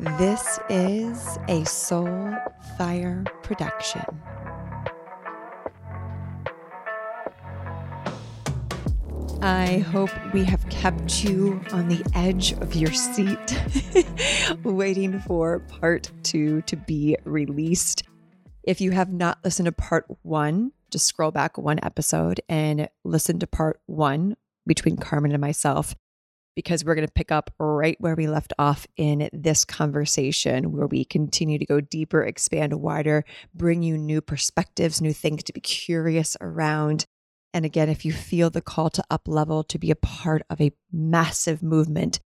[0.00, 2.34] This is a Soul
[2.78, 4.00] Fire production.
[9.42, 13.36] I hope we have kept you on the edge of your seat,
[14.64, 18.04] waiting for part two to be released.
[18.62, 23.38] If you have not listened to part one, just scroll back one episode and listen
[23.40, 25.94] to part one between Carmen and myself,
[26.60, 30.86] because we're going to pick up right where we left off in this conversation, where
[30.86, 33.24] we continue to go deeper, expand wider,
[33.54, 37.06] bring you new perspectives, new things to be curious around.
[37.54, 40.60] And again, if you feel the call to up level, to be a part of
[40.60, 42.20] a massive movement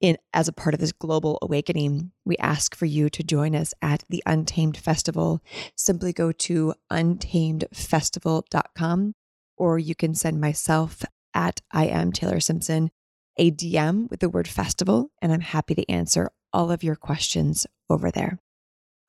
[0.00, 3.74] in as a part of this global awakening, we ask for you to join us
[3.82, 5.42] at the Untamed Festival.
[5.76, 9.14] Simply go to untamedfestival.com
[9.56, 11.02] or you can send myself
[11.34, 12.92] at I am Taylor Simpson
[13.36, 17.66] a DM with the word festival, and I'm happy to answer all of your questions
[17.88, 18.38] over there.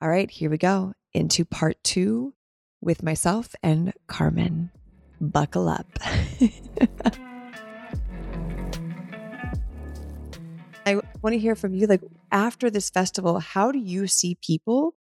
[0.02, 2.34] All right, here we go into part two
[2.82, 4.72] with myself and Carmen.
[5.22, 5.88] Buckle up.
[10.86, 11.88] I want to hear from you.
[11.88, 14.96] Like, after this festival, how do you see people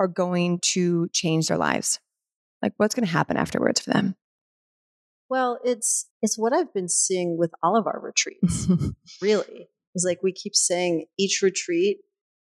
[0.00, 2.00] are going to change their lives?
[2.60, 4.16] Like, what's going to happen afterwards for them?
[5.30, 8.66] Well, it's it's what I've been seeing with all of our retreats.
[9.22, 9.68] really.
[9.94, 11.98] It's like we keep saying each retreat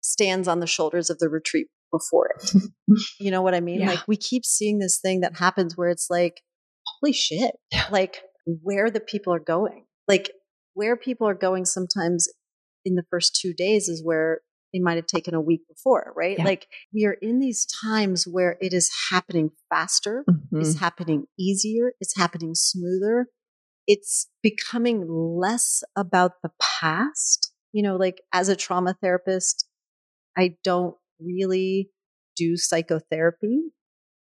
[0.00, 2.52] stands on the shoulders of the retreat before it.
[3.20, 3.80] you know what I mean?
[3.80, 3.90] Yeah.
[3.90, 6.42] Like we keep seeing this thing that happens where it's like,
[7.00, 7.52] holy shit.
[7.72, 7.86] Yeah.
[7.90, 8.22] Like
[8.62, 9.84] where the people are going.
[10.06, 10.30] Like
[10.74, 12.28] where people are going sometimes
[12.84, 14.40] in the first two days is where
[14.72, 16.36] they might have taken a week before, right?
[16.38, 16.44] Yeah.
[16.44, 20.60] Like we are in these times where it is happening faster, mm-hmm.
[20.60, 23.26] it's happening easier, it's happening smoother.
[23.86, 27.52] It's becoming less about the past.
[27.72, 29.66] You know, like as a trauma therapist,
[30.36, 31.90] I don't really
[32.36, 33.60] do psychotherapy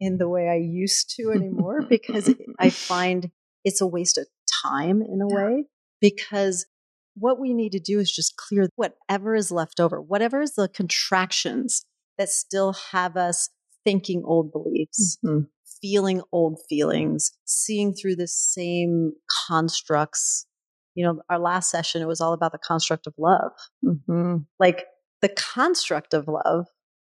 [0.01, 3.31] in the way I used to anymore because I find
[3.65, 4.27] it's a waste of
[4.63, 5.65] time in a way
[6.01, 6.67] because
[7.15, 10.69] what we need to do is just clear whatever is left over, whatever is the
[10.69, 11.85] contractions
[12.19, 13.51] that still have us
[13.85, 15.45] thinking old beliefs, mm-hmm.
[15.81, 19.13] feeling old feelings, seeing through the same
[19.49, 20.47] constructs.
[20.95, 23.53] You know, our last session, it was all about the construct of love.
[23.85, 24.37] Mm-hmm.
[24.59, 24.87] Like
[25.23, 26.67] the construct of love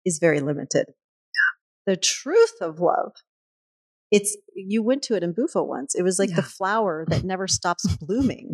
[0.05, 0.87] is very limited.
[1.87, 3.13] The truth of love
[4.13, 5.95] it's you went to it in Bufo once.
[5.95, 6.37] It was like yeah.
[6.37, 8.52] the flower that never stops blooming.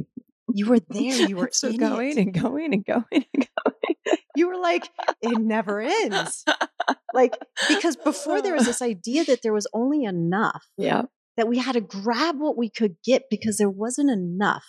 [0.53, 1.28] You were there.
[1.28, 2.19] You were so going it.
[2.19, 3.26] and going and going and
[3.64, 4.19] going.
[4.36, 4.88] You were like,
[5.20, 6.44] it never ends.
[7.12, 7.36] like,
[7.69, 10.64] because before there was this idea that there was only enough.
[10.76, 11.03] Yeah.
[11.36, 14.64] That we had to grab what we could get because there wasn't enough.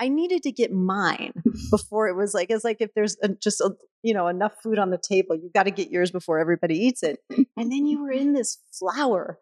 [0.00, 1.32] I needed to get mine
[1.70, 3.70] before it was like, it's like if there's a, just, a,
[4.02, 7.02] you know, enough food on the table, you've got to get yours before everybody eats
[7.02, 7.18] it.
[7.28, 9.38] And then you were in this flower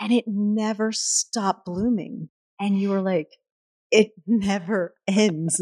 [0.00, 2.28] and it never stopped blooming.
[2.60, 3.28] And you were like,
[3.90, 5.60] it never ends.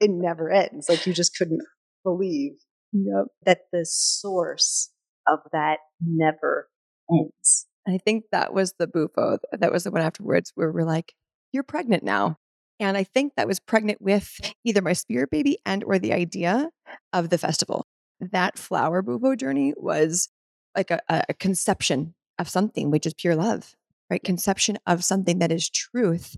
[0.00, 0.88] it never ends.
[0.88, 1.62] Like you just couldn't
[2.04, 2.52] believe
[2.92, 3.26] yep.
[3.44, 4.90] that the source
[5.26, 6.68] of that never
[7.10, 7.66] ends.
[7.86, 9.38] I think that was the bufo.
[9.52, 11.14] That was the one afterwards where we're like,
[11.52, 12.38] you're pregnant now.
[12.80, 14.32] And I think that was pregnant with
[14.64, 16.70] either my spirit baby and or the idea
[17.12, 17.86] of the festival.
[18.20, 20.28] That flower bufo journey was
[20.76, 23.74] like a, a conception of something, which is pure love,
[24.10, 24.22] right?
[24.22, 26.36] Conception of something that is truth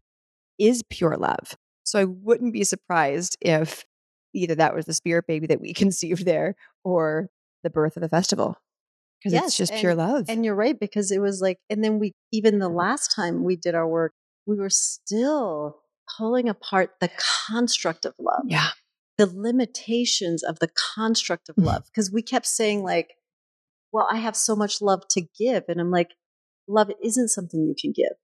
[0.58, 1.56] is pure love.
[1.84, 3.84] So I wouldn't be surprised if
[4.34, 7.28] either that was the spirit baby that we conceived there or
[7.62, 8.58] the birth of the festival
[9.18, 10.26] because yes, it's just and, pure love.
[10.28, 13.56] And you're right because it was like, and then we even the last time we
[13.56, 14.12] did our work,
[14.46, 15.78] we were still
[16.18, 17.10] pulling apart the
[17.48, 18.42] construct of love.
[18.46, 18.68] Yeah.
[19.16, 21.64] The limitations of the construct of mm.
[21.64, 21.84] love.
[21.86, 23.14] Because we kept saying, like,
[23.92, 25.64] well, I have so much love to give.
[25.68, 26.10] And I'm like,
[26.68, 28.16] love isn't something you can give.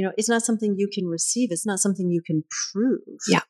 [0.00, 1.50] You know, it's not something you can receive.
[1.52, 3.18] It's not something you can prove.
[3.28, 3.42] Yeah.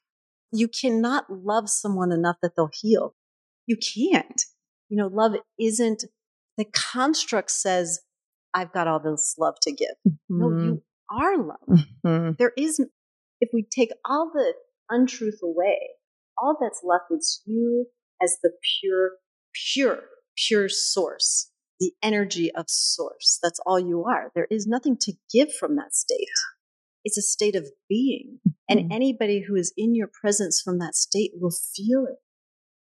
[0.50, 3.14] You cannot love someone enough that they'll heal.
[3.68, 4.42] You can't.
[4.88, 6.02] You know, love isn't,
[6.58, 8.00] the construct says,
[8.52, 9.94] I've got all this love to give.
[10.08, 10.40] Mm-hmm.
[10.40, 11.84] No, you are love.
[12.04, 12.30] Mm-hmm.
[12.36, 12.90] There isn't,
[13.40, 14.54] if we take all the
[14.88, 15.78] untruth away,
[16.36, 17.86] all that's left is you
[18.20, 19.10] as the pure,
[19.72, 20.00] pure,
[20.36, 21.49] pure source
[21.80, 23.38] the energy of source.
[23.42, 24.30] That's all you are.
[24.34, 26.28] There is nothing to give from that state.
[27.04, 28.38] It's a state of being.
[28.68, 28.92] And mm-hmm.
[28.92, 32.18] anybody who is in your presence from that state will feel it.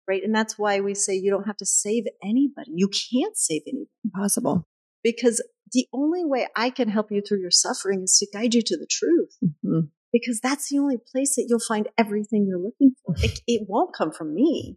[0.09, 0.23] Right.
[0.25, 2.73] And that's why we say you don't have to save anybody.
[2.75, 3.89] You can't save anybody.
[4.05, 4.67] Impossible.
[5.05, 5.41] Because
[5.73, 8.77] the only way I can help you through your suffering is to guide you to
[8.77, 9.37] the truth.
[9.45, 9.87] Mm-hmm.
[10.13, 13.15] Because that's the only place that you'll find everything you're looking for.
[13.25, 14.77] It, it won't come from me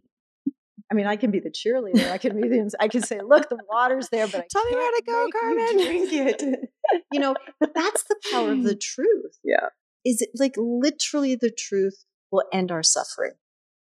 [0.90, 2.10] I mean, I can be the cheerleader.
[2.10, 2.70] I can be the.
[2.78, 5.34] I can say, "Look, the water's there, but I Tell me where to go, make
[5.34, 6.70] you Carmen." Drink it.
[7.12, 9.38] you know, but that's the power of the truth.
[9.42, 9.68] Yeah.
[10.04, 13.32] Is it like literally the truth will end our suffering,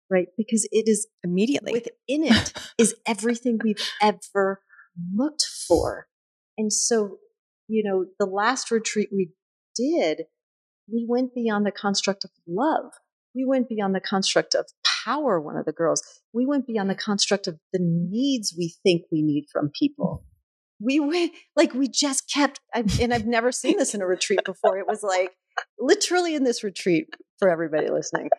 [0.09, 0.27] right?
[0.37, 1.73] Because it is Immediately.
[1.73, 4.61] within it is everything we've ever
[5.15, 6.07] looked for.
[6.57, 7.17] And so,
[7.67, 9.29] you know, the last retreat we
[9.75, 10.23] did,
[10.91, 12.93] we went beyond the construct of love.
[13.35, 14.65] We went beyond the construct of
[15.05, 16.01] power, one of the girls.
[16.37, 20.23] We went beyond the construct of the needs we think we need from people.
[20.79, 24.77] We went, like, we just kept, and I've never seen this in a retreat before.
[24.77, 25.31] It was like,
[25.79, 27.07] literally in this retreat
[27.39, 28.29] for everybody listening.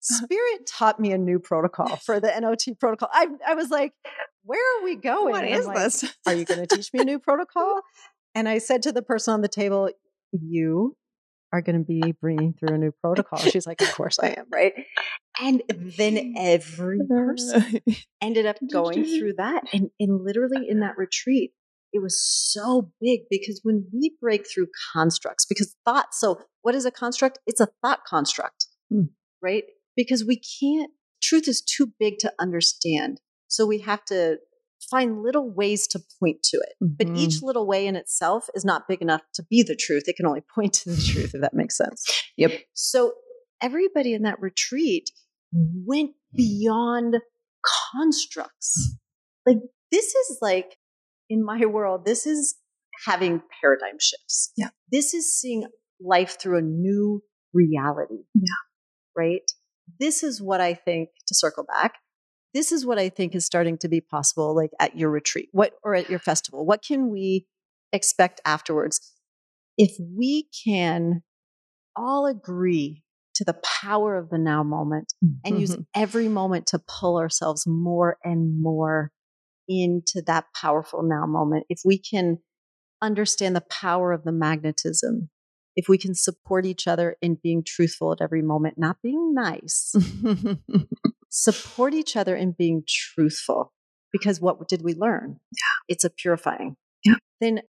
[0.00, 3.08] Spirit taught me a new protocol for the NOT protocol.
[3.10, 3.94] I, I was like,
[4.44, 5.32] where are we going?
[5.32, 6.14] what is like, this?
[6.26, 7.80] Are you going to teach me a new protocol?
[8.34, 9.88] And I said to the person on the table,
[10.32, 10.94] You
[11.52, 13.38] are going to be bringing through a new protocol.
[13.38, 14.72] She's like, Of course I am, right?
[15.40, 15.62] And
[15.96, 17.80] then every person
[18.20, 19.64] ended up going through that.
[19.72, 21.52] And, and literally in that retreat,
[21.92, 26.84] it was so big because when we break through constructs, because thought, so what is
[26.84, 27.38] a construct?
[27.46, 29.04] It's a thought construct, Hmm.
[29.42, 29.64] right?
[29.96, 30.90] Because we can't,
[31.22, 33.20] truth is too big to understand.
[33.48, 34.38] So we have to
[34.90, 36.74] find little ways to point to it.
[36.80, 37.18] But Mhm.
[37.18, 40.04] each little way in itself is not big enough to be the truth.
[40.08, 42.04] It can only point to the truth, if that makes sense.
[42.36, 42.52] Yep.
[42.74, 43.14] So
[43.60, 45.10] everybody in that retreat
[45.52, 47.16] went beyond
[47.92, 48.96] constructs.
[49.46, 49.58] Like,
[49.90, 50.76] this is like,
[51.28, 52.56] in my world, this is
[53.06, 54.52] having paradigm shifts.
[54.56, 54.68] Yeah.
[54.92, 55.66] This is seeing
[56.00, 57.22] life through a new
[57.52, 58.24] reality.
[58.34, 58.42] Yeah.
[59.16, 59.50] Right?
[59.98, 61.94] This is what I think, to circle back,
[62.54, 65.74] this is what I think is starting to be possible, like at your retreat, what
[65.82, 66.64] or at your festival.
[66.64, 67.46] What can we
[67.92, 69.12] expect afterwards?
[69.76, 71.22] If we can
[71.94, 73.04] all agree
[73.34, 75.12] to the power of the now moment
[75.44, 75.86] and use Mhm.
[75.94, 79.12] every moment to pull ourselves more and more
[79.68, 81.66] into that powerful now moment.
[81.68, 82.38] If we can
[83.02, 85.30] understand the power of the magnetism,
[85.78, 89.94] if we can support each other in being truthful at every moment, not being nice,
[91.30, 93.72] support each other in being truthful.
[94.12, 95.38] Because what did we learn?
[95.86, 96.74] It's a purifying.
[97.04, 97.14] Yeah.
[97.40, 97.60] Then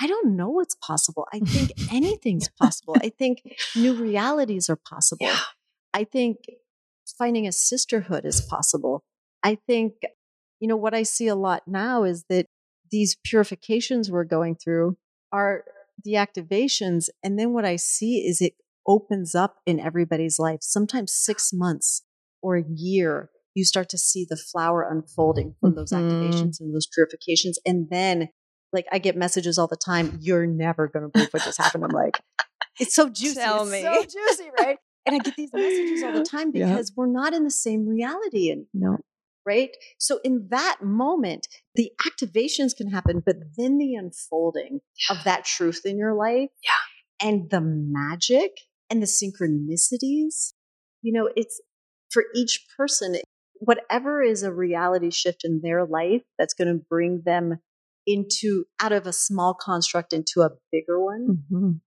[0.00, 1.26] I don't know what's possible.
[1.30, 2.96] I think anything's possible.
[3.02, 3.42] I think
[3.76, 5.26] new realities are possible.
[5.26, 5.38] Yeah.
[5.92, 6.38] I think
[7.18, 9.02] finding a sisterhood is possible.
[9.42, 9.92] I think,
[10.58, 12.46] you know, what I see a lot now is that
[12.90, 14.96] these purifications we're going through
[15.32, 15.64] are
[16.04, 17.08] the activations.
[17.22, 18.54] And then what I see is it
[18.86, 20.60] opens up in everybody's life.
[20.62, 22.02] Sometimes six months
[22.42, 26.02] or a year, you start to see the flower unfolding from those Mhm.
[26.10, 27.58] activations and those purifications.
[27.66, 28.28] And then,
[28.72, 31.84] like, I get messages all the time, you're never going to believe what just happened.
[31.84, 32.20] I'm like,
[32.78, 33.34] it's so juicy.
[33.34, 33.82] Tell it's me.
[33.82, 34.78] so juicy, right?
[35.04, 36.68] And I get these messages all the time Yeah.
[36.68, 38.50] because we're not in the same reality.
[38.50, 38.98] And no.
[39.48, 39.70] Right?
[39.98, 45.80] So in that moment, the activations can happen, but then the unfolding of that truth
[45.86, 47.26] in your life Yeah.
[47.28, 48.52] and the magic
[48.90, 50.52] and the synchronicities,
[51.02, 51.60] you know, it's
[52.10, 53.16] for each person,
[53.54, 57.58] whatever is a reality shift in their life that's going to bring them
[58.06, 61.44] into out of a small construct into a bigger one.
[61.50, 61.80] Mhm.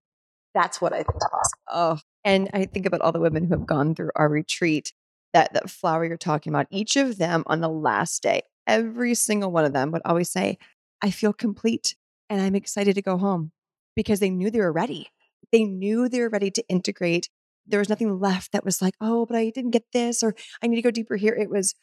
[0.54, 1.62] That's what I think is possible.
[1.70, 4.94] Oh, and I think about all the women who have gone through our retreat.
[5.34, 6.68] That that flower you're talking about.
[6.70, 10.58] Each of them on the last day, every single one of them would always say,
[11.02, 11.96] "I feel complete,
[12.30, 13.52] and I'm excited to go home,"
[13.96, 15.10] because they knew they were ready.
[15.52, 17.30] They knew they were ready to integrate.
[17.66, 20.68] There was nothing left that was like, "Oh, but I didn't get this," or "I
[20.68, 21.76] need to go deeper here." It was,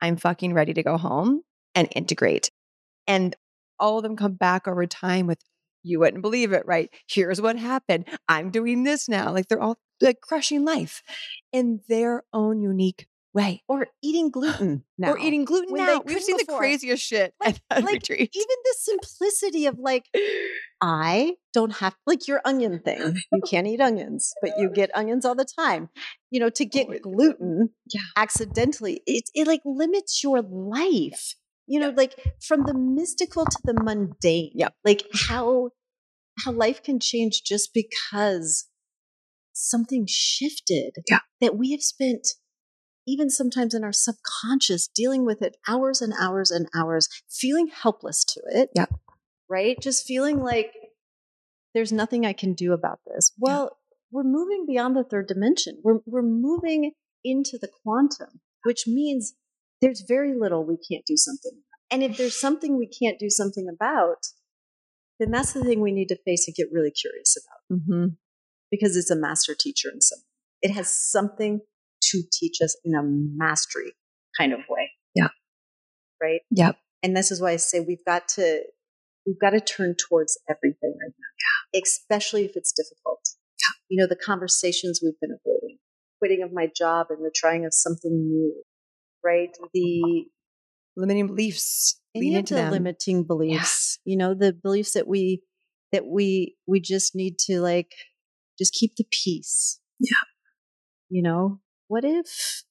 [0.00, 1.42] "I'm fucking ready to go home
[1.74, 2.50] and integrate."
[3.06, 3.36] And
[3.78, 5.40] all of them come back over time with
[5.86, 6.90] you wouldn't believe it, right?
[7.08, 8.06] Here's what happened.
[8.28, 9.32] I'm doing this now.
[9.32, 11.02] Like they're all like crushing life
[11.52, 13.62] in their own unique way.
[13.68, 15.12] Or eating gluten now.
[15.12, 16.02] Or eating gluten When now.
[16.04, 18.30] We've seen the craziest shit Like- at like, retreat.
[18.34, 20.04] even the simplicity of like
[20.80, 25.24] i don't have like your onion thing you can't eat onions but you get onions
[25.24, 25.88] all the time
[26.30, 28.02] you know to oh, get Oh, gluten Yeah.
[28.16, 31.34] accidentally it, it like limits your life
[31.66, 32.14] you know like
[32.46, 34.68] from the mystical to the mundane Yeah.
[34.84, 35.70] like how
[36.44, 38.68] how life can change just because
[39.52, 41.20] something shifted Yeah.
[41.40, 42.28] that we have spent
[43.08, 48.24] even sometimes in our subconscious dealing with it hours and hours and hours feeling helpless
[48.24, 48.86] to it Yeah.
[49.48, 50.72] right just feeling like
[51.74, 53.76] there's nothing i can do about this well
[54.10, 56.92] we're moving beyond the third dimension we're, we're moving
[57.24, 59.34] into the quantum which means
[59.82, 61.92] there's very little we can't do something about.
[61.92, 64.18] and if there's something we can't do something about
[65.18, 68.06] then that's the thing we need to face and get really curious about Mm-hmm.
[68.70, 70.20] because it's a master teacher in some
[70.62, 71.60] it has something
[72.02, 73.92] to teach us in a mastery
[74.38, 75.28] kind of way yeah
[76.22, 76.40] right?
[76.50, 76.76] Yep.
[77.02, 78.62] And this is why I say we've got to
[79.26, 83.20] we've got to turn towards everything right now, especially if it's difficult.
[83.88, 85.78] You know, the conversations we've been avoiding,
[86.18, 88.62] quitting of my job and the trying of something new,
[89.26, 89.50] right?
[89.74, 90.26] The
[90.96, 92.00] limiting beliefs.
[92.14, 92.72] Any of the them.
[92.72, 94.12] limiting beliefs, yeah.
[94.12, 95.42] you know, the beliefs that we
[95.92, 97.92] that we we just need to like
[98.58, 99.80] just keep the peace.
[100.00, 100.16] Yeah.
[101.10, 102.62] You know, what if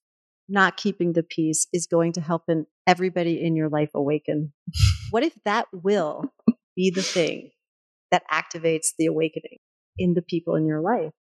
[0.49, 4.53] not keeping the peace is going to help in everybody in your life awaken?
[5.11, 6.33] what if that will
[6.75, 7.51] be the thing
[8.11, 9.59] that activates the awakening
[9.97, 11.13] in the people in your life?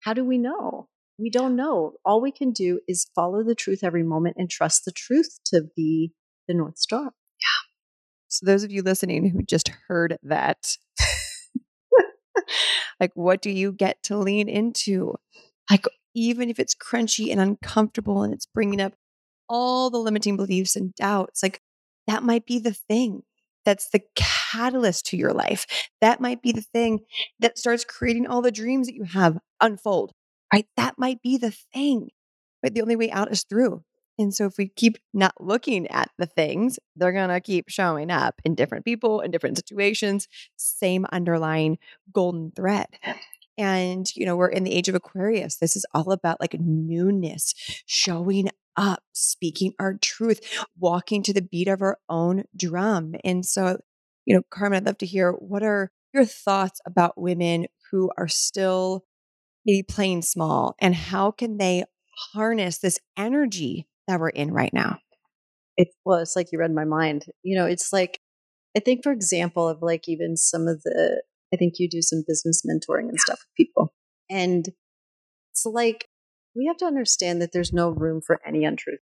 [0.00, 0.88] How do we know?
[1.18, 1.94] We don't know.
[2.04, 5.62] All we can do is follow the truth every moment and trust the truth to
[5.74, 6.12] be
[6.46, 7.04] the North Star.
[7.04, 7.62] Yeah.
[8.28, 10.76] So, those of you listening who just heard that,
[13.00, 15.14] like, what do you get to lean into?
[15.70, 18.94] Like, even if it's crunchy and uncomfortable and it's bringing up
[19.48, 21.60] all the limiting beliefs and doubts, like
[22.06, 23.22] that might be the thing
[23.66, 25.66] that's the catalyst to your life.
[26.00, 27.00] That might be the thing
[27.40, 30.12] that starts creating all the dreams that you have unfold,
[30.52, 30.66] right?
[30.76, 32.10] That might be the thing.
[32.62, 33.82] But the only way out is through.
[34.18, 38.10] And so if we keep not looking at the things, they're going to keep showing
[38.10, 40.26] up in different people, in different situations,
[40.56, 41.78] same underlying
[42.12, 42.86] golden thread.
[43.58, 45.56] And, you know, we're in the age of Aquarius.
[45.56, 47.54] This is all about like newness,
[47.86, 50.40] showing up, speaking our truth,
[50.78, 53.14] walking to the beat of our own drum.
[53.24, 53.78] And so,
[54.24, 58.28] you know, Carmen, I'd love to hear what are your thoughts about women who are
[58.28, 59.04] still
[59.66, 61.84] maybe playing small and how can they
[62.32, 64.98] harness this energy that we're in right now?
[65.76, 67.26] It, well, it's like you read my mind.
[67.42, 68.20] You know, it's like,
[68.76, 72.24] I think, for example, of like even some of the I think you do some
[72.26, 73.92] business mentoring and stuff with people.
[74.28, 74.68] And
[75.52, 76.08] it's like
[76.54, 79.00] we have to understand that there's no room for any untruth,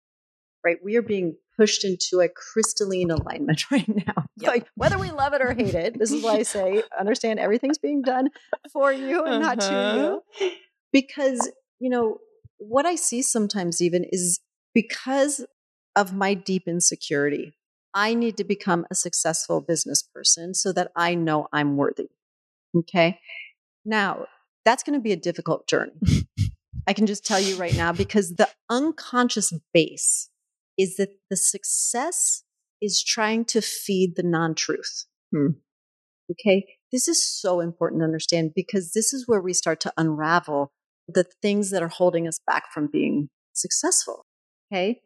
[0.65, 0.79] right?
[0.83, 4.27] We are being pushed into a crystalline alignment right now.
[4.39, 4.51] Yep.
[4.51, 7.79] Like whether we love it or hate it, this is why I say understand everything's
[7.79, 8.31] being done
[8.73, 9.55] for you and uh-huh.
[9.55, 10.47] not to you.
[10.47, 10.51] Uh-huh.
[10.93, 12.19] Because, you know,
[12.59, 14.41] what I see sometimes even is
[14.75, 15.45] because
[15.97, 17.55] of my deep insecurity,
[17.95, 22.09] I need to become a successful business person so that I know I'm worthy.
[22.77, 23.21] Okay.
[23.85, 24.27] Now,
[24.65, 25.93] that's going to be a difficult journey.
[26.87, 30.29] I can just tell you right now because the unconscious base
[30.79, 32.43] is that the success
[32.81, 35.07] is trying to feed the non truth.
[35.35, 35.59] Hmm.
[36.31, 36.67] Okay.
[36.93, 40.73] This is so important to understand because this is where we start to unravel
[41.09, 44.27] the things that are holding us back from being successful.
[44.73, 45.01] Okay.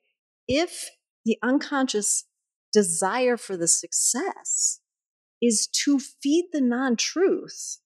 [0.46, 0.90] If
[1.24, 2.24] the unconscious
[2.72, 4.80] desire for the success
[5.40, 7.78] is to feed the non truth,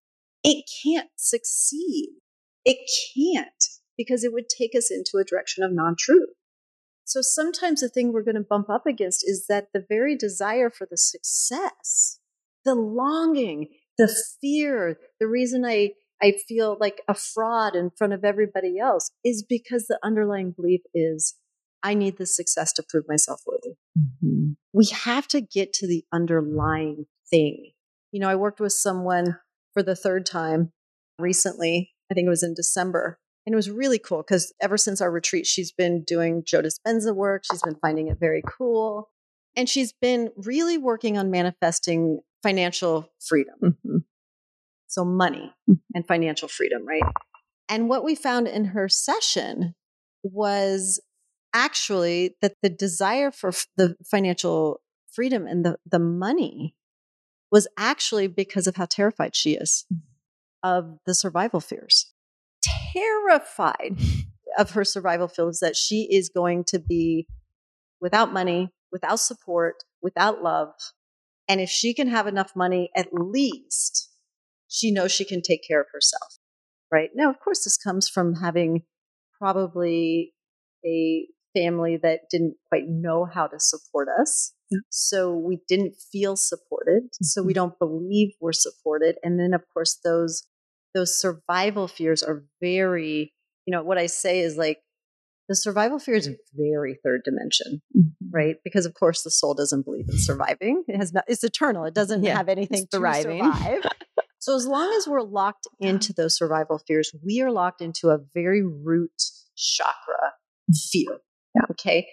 [0.44, 2.10] it can't succeed.
[2.64, 2.78] It
[3.14, 3.64] can't
[3.96, 6.30] because it would take us into a direction of non truth.
[7.04, 10.70] So sometimes the thing we're going to bump up against is that the very desire
[10.70, 12.18] for the success,
[12.64, 13.68] the longing,
[13.98, 15.92] the fear, the reason I,
[16.22, 20.82] I feel like a fraud in front of everybody else is because the underlying belief
[20.94, 21.34] is
[21.82, 23.76] I need the success to prove myself worthy.
[23.98, 24.52] Mm-hmm.
[24.72, 27.72] We have to get to the underlying thing.
[28.12, 29.38] You know, I worked with someone
[29.72, 30.72] for the third time
[31.18, 31.92] recently.
[32.10, 33.18] I think it was in December.
[33.44, 37.14] And it was really cool because ever since our retreat, she's been doing Joe Dispenza
[37.14, 37.42] work.
[37.50, 39.10] She's been finding it very cool.
[39.56, 43.54] And she's been really working on manifesting financial freedom.
[43.62, 43.96] Mm-hmm.
[44.86, 45.74] So, money mm-hmm.
[45.94, 47.02] and financial freedom, right?
[47.68, 49.74] And what we found in her session
[50.22, 51.00] was
[51.54, 54.80] actually that the desire for the financial
[55.12, 56.74] freedom and the, the money
[57.50, 59.86] was actually because of how terrified she is
[60.62, 62.11] of the survival fears.
[62.92, 63.98] Terrified
[64.58, 67.26] of her survival feels that she is going to be
[68.00, 70.74] without money, without support, without love.
[71.48, 74.10] And if she can have enough money, at least
[74.68, 76.38] she knows she can take care of herself.
[76.90, 78.82] Right now, of course, this comes from having
[79.38, 80.34] probably
[80.84, 84.52] a family that didn't quite know how to support us.
[84.88, 87.04] So we didn't feel supported.
[87.04, 87.24] Mm-hmm.
[87.24, 87.60] So we mm-hmm.
[87.60, 89.16] don't believe we're supported.
[89.22, 90.44] And then of course those
[90.94, 93.32] those survival fears are very,
[93.66, 94.78] you know, what I say is like
[95.48, 98.30] the survival fear is very third dimension, mm-hmm.
[98.30, 98.56] right?
[98.64, 100.84] Because of course the soul doesn't believe in surviving.
[100.88, 101.84] It has not, it's eternal.
[101.84, 103.42] It doesn't yeah, have anything thriving.
[103.42, 103.82] survive.
[104.38, 108.18] so as long as we're locked into those survival fears, we are locked into a
[108.34, 109.10] very root
[109.56, 110.32] chakra
[110.90, 111.18] fear.
[111.54, 111.62] Yeah.
[111.72, 112.06] Okay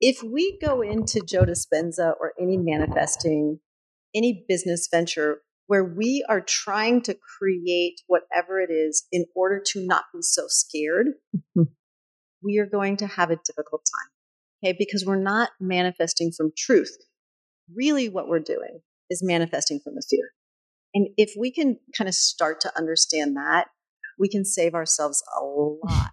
[0.00, 3.60] if we go into Joe Dispenza or any manifesting,
[4.14, 9.84] any business venture where we are trying to create whatever it is in order to
[9.84, 11.62] not be so scared, mm-hmm.
[12.42, 14.10] we are going to have a difficult time.
[14.64, 14.76] Okay.
[14.78, 16.96] Because we're not manifesting from truth.
[17.74, 18.80] Really, what we're doing
[19.10, 20.30] is manifesting from the fear.
[20.94, 23.66] And if we can kind of start to understand that,
[24.18, 26.12] we can save ourselves a lot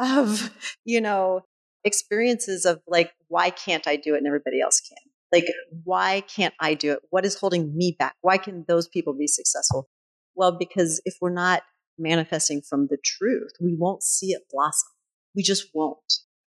[0.00, 0.50] of,
[0.84, 1.42] you know,
[1.84, 5.09] experiences of like, why can't I do it and everybody else can?
[5.32, 5.44] Like,
[5.84, 7.00] why can't I do it?
[7.10, 8.14] What is holding me back?
[8.20, 9.88] Why can those people be successful?
[10.34, 11.62] Well, because if we're not
[11.98, 14.88] manifesting from the truth, we won't see it blossom.
[15.34, 15.98] We just won't.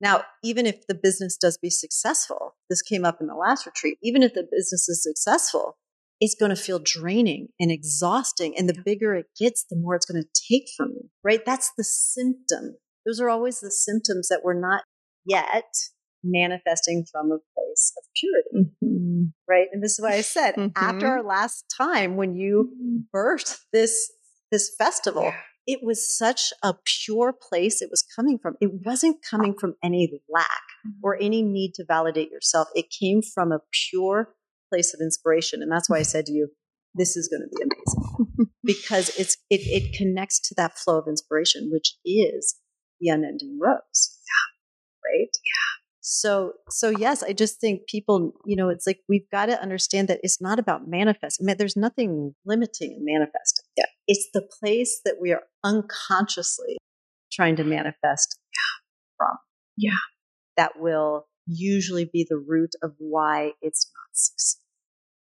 [0.00, 3.98] Now, even if the business does be successful, this came up in the last retreat,
[4.02, 5.76] even if the business is successful,
[6.20, 8.54] it's going to feel draining and exhausting.
[8.56, 11.44] And the bigger it gets, the more it's going to take from you, right?
[11.44, 12.76] That's the symptom.
[13.06, 14.82] Those are always the symptoms that we're not
[15.24, 15.72] yet
[16.24, 19.22] manifesting from a place of purity, mm-hmm.
[19.48, 19.68] right?
[19.72, 20.68] And this is why I said mm-hmm.
[20.76, 23.16] after our last time when you mm-hmm.
[23.16, 24.10] birthed this
[24.50, 25.34] this festival, yeah.
[25.66, 28.56] it was such a pure place it was coming from.
[28.60, 30.48] It wasn't coming from any lack
[31.02, 31.24] or mm-hmm.
[31.24, 32.68] any need to validate yourself.
[32.74, 34.34] It came from a pure
[34.70, 36.48] place of inspiration, and that's why I said to you,
[36.94, 41.08] "This is going to be amazing," because it's it it connects to that flow of
[41.08, 42.56] inspiration, which is
[43.00, 44.18] the unending rose.
[44.24, 45.10] Yeah.
[45.10, 45.30] Right?
[45.44, 45.83] Yeah.
[46.06, 50.08] So, so yes, I just think people, you know, it's like we've got to understand
[50.08, 51.46] that it's not about manifesting.
[51.46, 53.64] There's nothing limiting in manifesting.
[53.74, 53.86] Yeah.
[54.06, 56.76] It's the place that we are unconsciously
[57.32, 58.38] trying to manifest
[59.16, 59.38] from.
[59.78, 59.96] Yeah.
[60.58, 64.60] That will usually be the root of why it's not succeeding.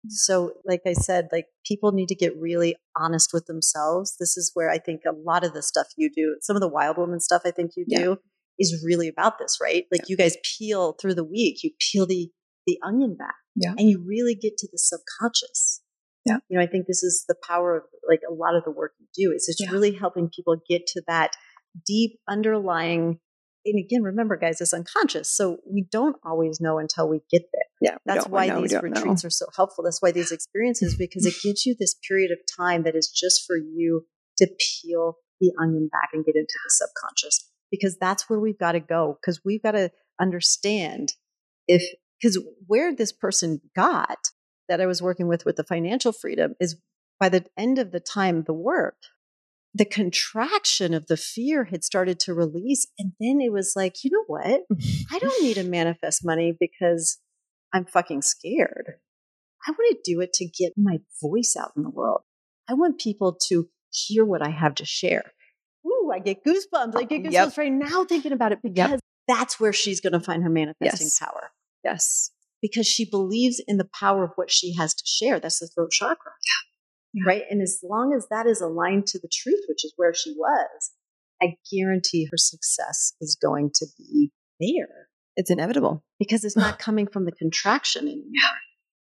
[0.07, 4.15] So, like I said, like people need to get really honest with themselves.
[4.21, 6.69] This is where I think a lot of the stuff you do, some of the
[6.69, 8.15] wild woman stuff I think you do, yeah
[8.61, 9.85] is really about this, right?
[9.91, 10.05] Like yeah.
[10.09, 12.29] you guys peel through the week, you peel the
[12.67, 15.81] the onion back, yeah, and you really get to the subconscious.
[16.25, 18.71] Yeah, you know, I think this is the power of like a lot of the
[18.71, 19.35] work you do.
[19.35, 19.71] Is it's yeah.
[19.71, 21.31] really helping people get to that
[21.85, 23.19] deep underlying.
[23.63, 27.91] And again, remember, guys, it's unconscious, so we don't always know until we get there.
[27.91, 29.27] Yeah, that's why these retreats know.
[29.27, 29.83] are so helpful.
[29.83, 33.43] That's why these experiences, because it gives you this period of time that is just
[33.45, 34.05] for you
[34.37, 38.73] to peel the onion back and get into the subconscious because that's where we've got
[38.73, 41.13] to go because we've got to understand
[41.67, 41.81] if
[42.21, 44.17] because where this person got
[44.69, 46.75] that I was working with with the financial freedom is
[47.19, 48.97] by the end of the time the work
[49.73, 54.11] the contraction of the fear had started to release and then it was like you
[54.11, 54.61] know what?
[55.11, 57.19] I don't need to manifest money because
[57.73, 58.95] I'm fucking scared.
[59.65, 62.21] I want to do it to get my voice out in the world.
[62.67, 65.31] I want people to hear what I have to share
[66.11, 66.95] I get goosebumps.
[66.95, 67.57] I get goosebumps yep.
[67.57, 68.99] right now thinking about it because yep.
[69.27, 71.19] that's where she's going to find her manifesting yes.
[71.19, 71.51] power.
[71.83, 72.31] Yes.
[72.61, 75.39] Because she believes in the power of what she has to share.
[75.39, 76.31] That's the throat chakra.
[77.13, 77.23] Yeah.
[77.25, 77.43] Right.
[77.49, 80.91] And as long as that is aligned to the truth, which is where she was,
[81.41, 85.09] I guarantee her success is going to be there.
[85.35, 88.57] It's inevitable because it's not coming from the contraction anymore.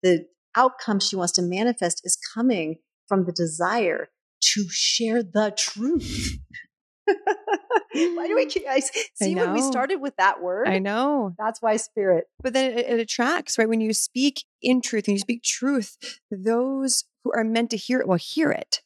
[0.03, 4.09] The outcome she wants to manifest is coming from the desire
[4.53, 6.37] to share the truth.
[7.07, 10.67] why do we keep, I see I when we started with that word?
[10.67, 11.33] I know.
[11.37, 12.25] That's why spirit.
[12.41, 13.69] But then it, it attracts, right?
[13.69, 15.97] When you speak in truth and you speak truth,
[16.31, 18.81] those who are meant to hear it will hear it.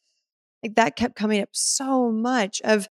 [0.62, 2.88] Like that kept coming up so much of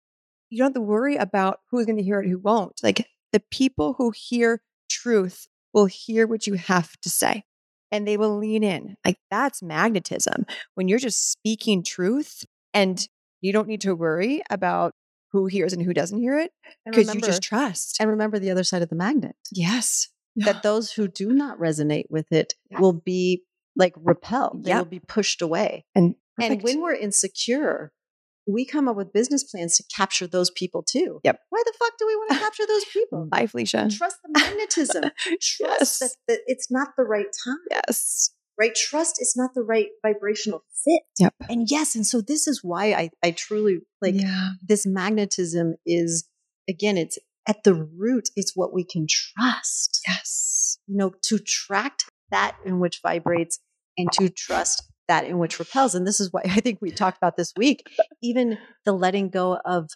[0.49, 2.81] you don't have to worry about who's going to hear it, who won't.
[2.83, 7.45] Like the people who hear truth will hear what you have to say
[7.93, 8.97] and they will lean in.
[9.05, 10.47] Like that's magnetism.
[10.75, 13.07] When you're just speaking truth and
[13.41, 14.95] you don't need to worry about
[15.33, 16.53] who hears and who doesn't hear it
[16.85, 17.97] because you just trust.
[18.01, 19.37] And remember the other side of the magnet.
[19.53, 20.09] Yes.
[20.37, 23.43] That those who do not resonate with it will be
[23.77, 24.65] like repelled.
[24.65, 24.79] They yep.
[24.79, 25.85] will be pushed away.
[25.95, 27.93] And and when we're insecure,
[28.47, 31.21] we come up with business plans to capture those people too.
[31.23, 31.39] Yep.
[31.51, 33.27] Why the fuck do we want to capture those people?
[33.31, 33.89] Bye, Felicia.
[33.91, 35.03] Trust the magnetism.
[35.41, 35.99] Trust yes.
[35.99, 37.59] that, that it's not the right time.
[37.71, 38.75] Yes right?
[38.75, 41.03] Trust is not the right vibrational fit.
[41.19, 41.35] Yep.
[41.49, 44.51] And yes, and so this is why I, I truly like yeah.
[44.63, 46.29] this magnetism is
[46.69, 47.19] again, it's
[47.49, 50.01] at the root, it's what we can trust.
[50.07, 50.79] Yes.
[50.87, 53.59] You know, to tract that in which vibrates
[53.97, 55.95] and to trust that in which repels.
[55.95, 57.83] And this is why I think we talked about this week,
[58.23, 59.89] even the letting go of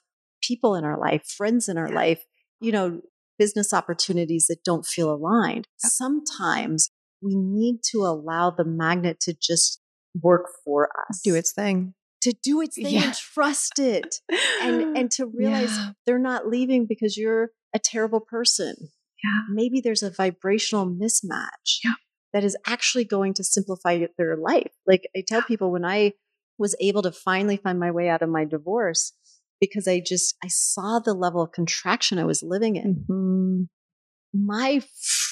[0.42, 1.94] people in our life, friends in our yeah.
[1.94, 2.24] life,
[2.61, 3.03] you know,
[3.38, 5.66] business opportunities that don't feel aligned.
[5.79, 6.90] Sometimes
[7.24, 9.80] we need to allow the magnet to just
[10.20, 11.20] work for us.
[11.24, 11.94] Do its thing.
[12.22, 13.04] To do its thing yeah.
[13.04, 14.16] and trust it.
[14.62, 15.90] and and to realize yeah.
[16.06, 18.74] they're not leaving because you're a terrible person.
[18.78, 19.54] Yeah.
[19.54, 21.94] Maybe there's a vibrational mismatch yeah.
[22.32, 24.72] that is actually going to simplify their life.
[24.87, 26.12] Like I tell people when I
[26.58, 29.12] was able to finally find my way out of my divorce
[29.60, 33.04] because I just I saw the level of contraction I was living in.
[33.10, 33.62] Mm-hmm
[34.35, 34.83] my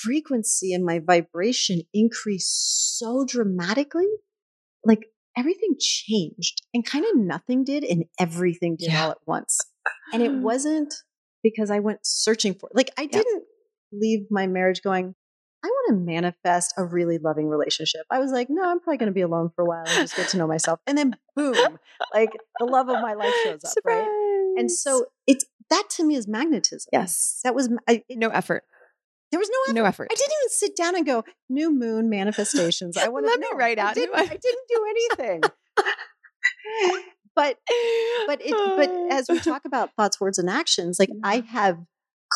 [0.01, 4.07] frequency and my vibration increased so dramatically.
[4.85, 9.05] Like everything changed and kind of nothing did and everything did Yeah.
[9.05, 9.59] all at once.
[10.12, 10.95] And it wasn't
[11.43, 13.45] because I went searching for like I didn't
[13.93, 15.15] leave my marriage going,
[15.65, 18.03] I want to manifest a really loving relationship.
[18.11, 20.17] I was like, no, I'm probably going to be alone for a while and just
[20.17, 20.81] get to know myself.
[20.87, 21.79] And then boom,
[22.12, 24.55] like the love of my life shows up, right?
[24.59, 26.88] And so it's that to me is magnetism.
[26.93, 28.65] yes, That was I, it- no effort,
[29.33, 29.75] there was no effort.
[29.75, 30.09] no effort.
[30.12, 32.97] I didn't even sit down and go new moon manifestations.
[32.97, 35.40] I want Let me write I out new didn't, I didn't do anything.
[37.35, 37.57] but
[38.27, 39.09] but it but uh.
[39.11, 41.79] as we talk about thoughts, words, and actions, like I have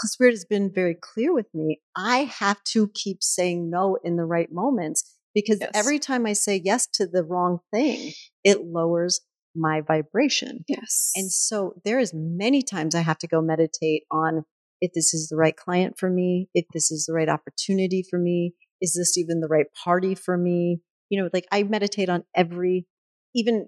[0.05, 1.81] Spirit has been very clear with me.
[1.97, 5.05] I have to keep saying no in the right moments
[5.35, 5.71] because Yes.
[5.75, 8.13] every time I say yes to the wrong thing,
[8.45, 9.21] it lowers
[9.55, 10.65] my vibration.
[10.69, 14.45] yes, And so there is many times I have to go meditate on
[14.81, 18.19] if this is the right client for me, if this is the right opportunity for
[18.19, 20.81] me, is this even the right party for me?
[21.09, 22.87] You know, like I meditate on every,
[23.35, 23.67] even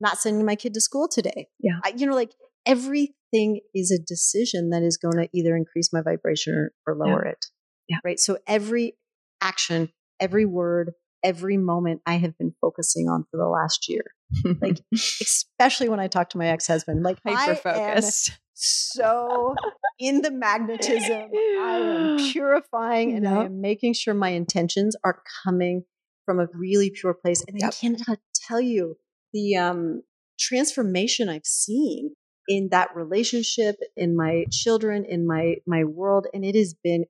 [0.00, 1.48] not sending my kid to school today.
[1.60, 1.78] Yeah.
[1.84, 2.32] I, you know, like
[2.66, 7.24] everything is a decision that is going to either increase my vibration or, or lower
[7.24, 7.46] it.
[7.88, 7.98] Yeah.
[8.04, 8.18] Right.
[8.18, 8.96] So every
[9.40, 9.90] action,
[10.20, 10.92] every word,
[11.22, 14.04] every moment I have been focusing on for the last year
[14.60, 17.02] like especially when I talk to my ex husband.
[17.02, 18.38] Like hyper focused.
[18.62, 19.54] So
[19.98, 21.30] in the magnetism.
[21.34, 25.84] I am purifying and I am making sure my intentions are coming
[26.24, 27.44] from a really pure place.
[27.46, 28.96] And I cannot tell you
[29.32, 30.02] the um,
[30.38, 32.14] transformation I've seen
[32.48, 37.04] in that relationship, in my children, in my my world, and it has been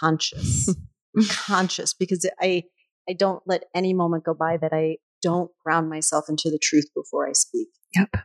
[0.00, 0.74] conscious,
[1.28, 2.64] conscious because I
[3.08, 6.86] I don't let any moment go by that I don't ground myself into the truth
[6.94, 7.68] before I speak.
[7.94, 8.16] Yep.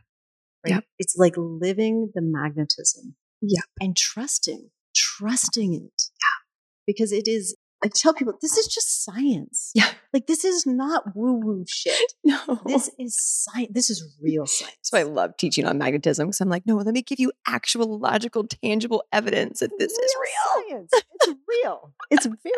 [0.64, 0.74] Right?
[0.74, 0.84] Yep.
[0.98, 3.14] It's like living the magnetism.
[3.40, 3.64] Yep.
[3.80, 6.02] And trusting, trusting it.
[6.02, 6.38] Yeah.
[6.86, 9.70] Because it is, I tell people, this is just science.
[9.74, 9.88] Yeah.
[10.12, 12.12] Like this is not woo woo shit.
[12.24, 13.70] no, This is science.
[13.72, 14.74] This is real science.
[14.82, 17.98] So I love teaching on magnetism because I'm like, no, let me give you actual,
[17.98, 20.64] logical, tangible evidence that this is real.
[20.70, 20.90] science.
[21.14, 21.94] It's real.
[22.10, 22.54] It's very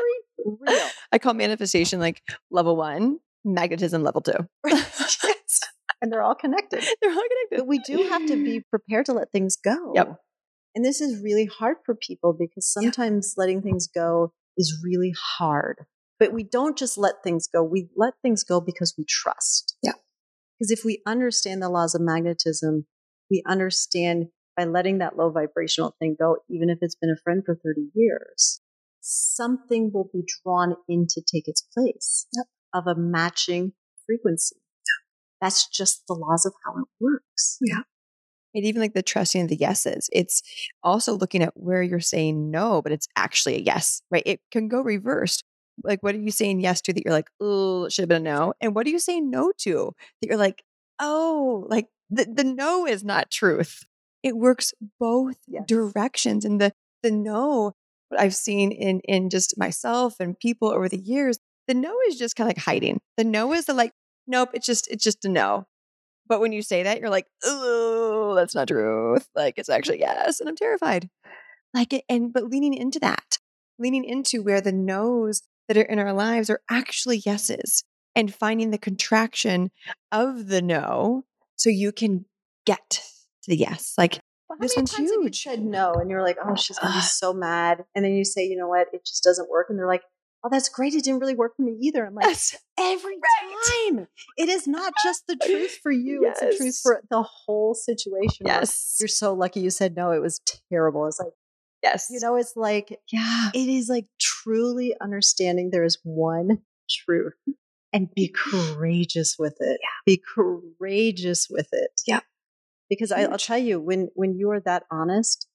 [0.46, 0.88] real.
[1.12, 4.48] I call manifestation like level one, magnetism level two.
[6.02, 6.82] And they're all connected.
[7.02, 7.58] They're all connected.
[7.58, 9.92] But we do have to be prepared to let things go.
[9.94, 10.16] Yep.
[10.74, 12.82] And this is really hard for people because Yeah.
[12.84, 15.84] sometimes letting things go is really hard.
[16.18, 17.62] But we don't just let things go.
[17.62, 19.76] We let things go because we trust.
[19.82, 19.92] Yeah.
[20.58, 22.86] Because if we understand the laws of magnetism,
[23.30, 27.42] we understand by letting that low vibrational thing go, even if it's been a friend
[27.44, 28.60] for 30 years,
[29.00, 32.26] something will be drawn in to take its place
[32.74, 33.72] of a matching
[34.06, 34.56] frequency.
[35.40, 37.58] That's just the laws of how it works.
[37.60, 37.80] Yeah.
[38.54, 40.42] And even like the trusting of the yeses, it's
[40.82, 44.24] also looking at where you're saying no, but it's actually a yes, right?
[44.26, 45.44] It can go reversed.
[45.84, 48.26] Like, what are you saying yes to that you're like, oh, it should have been
[48.26, 48.54] a no?
[48.60, 50.62] And what are you saying no to that you're like,
[51.00, 53.84] oh, like the, the no is not truth.
[54.22, 55.62] It works both Yes.
[55.66, 56.44] directions.
[56.44, 56.72] And the
[57.02, 57.72] the no,
[58.08, 62.18] what I've seen in in just myself and people over the years, the no is
[62.18, 63.00] just kind of like hiding.
[63.16, 63.92] The no is the like,
[64.30, 65.66] nope, it's just it's just a no.
[66.26, 69.28] But when you say that, you're like, oh, that's not truth.
[69.34, 71.10] Like it's actually yes, and I'm terrified.
[71.74, 73.38] Like it, and but leaning into that,
[73.78, 78.70] leaning into where the no's that are in our lives are actually yeses, and finding
[78.70, 79.70] the contraction
[80.12, 81.24] of the no,
[81.56, 82.24] so you can
[82.64, 83.02] get
[83.42, 83.94] to the yes.
[83.98, 86.54] Like Well, how This many one's times have you said no, and you're like, "Oh,
[86.54, 88.86] she's gonna be so mad," and then you say, "You know what?
[88.92, 90.02] It just doesn't work," and they're like,
[90.42, 90.94] "Oh, that's great.
[90.94, 93.90] It didn't really work for me either." I'm like, yes, every Right.
[93.94, 97.74] time, it is not just the truth for you; it's the truth for the whole
[97.74, 98.46] situation.
[98.46, 100.12] yes, you're so lucky you said no.
[100.12, 101.06] It was terrible.
[101.06, 101.32] It's like
[101.82, 102.08] yes.
[102.10, 107.34] you know, it's like yeah, it is like truly understanding there is one truth
[107.92, 108.74] and be mm-hmm.
[108.74, 109.80] courageous with it.
[110.06, 112.00] Be courageous with it.
[112.06, 112.20] Yeah.
[112.88, 115.46] Because I, I'll tell you, when when you are that honest,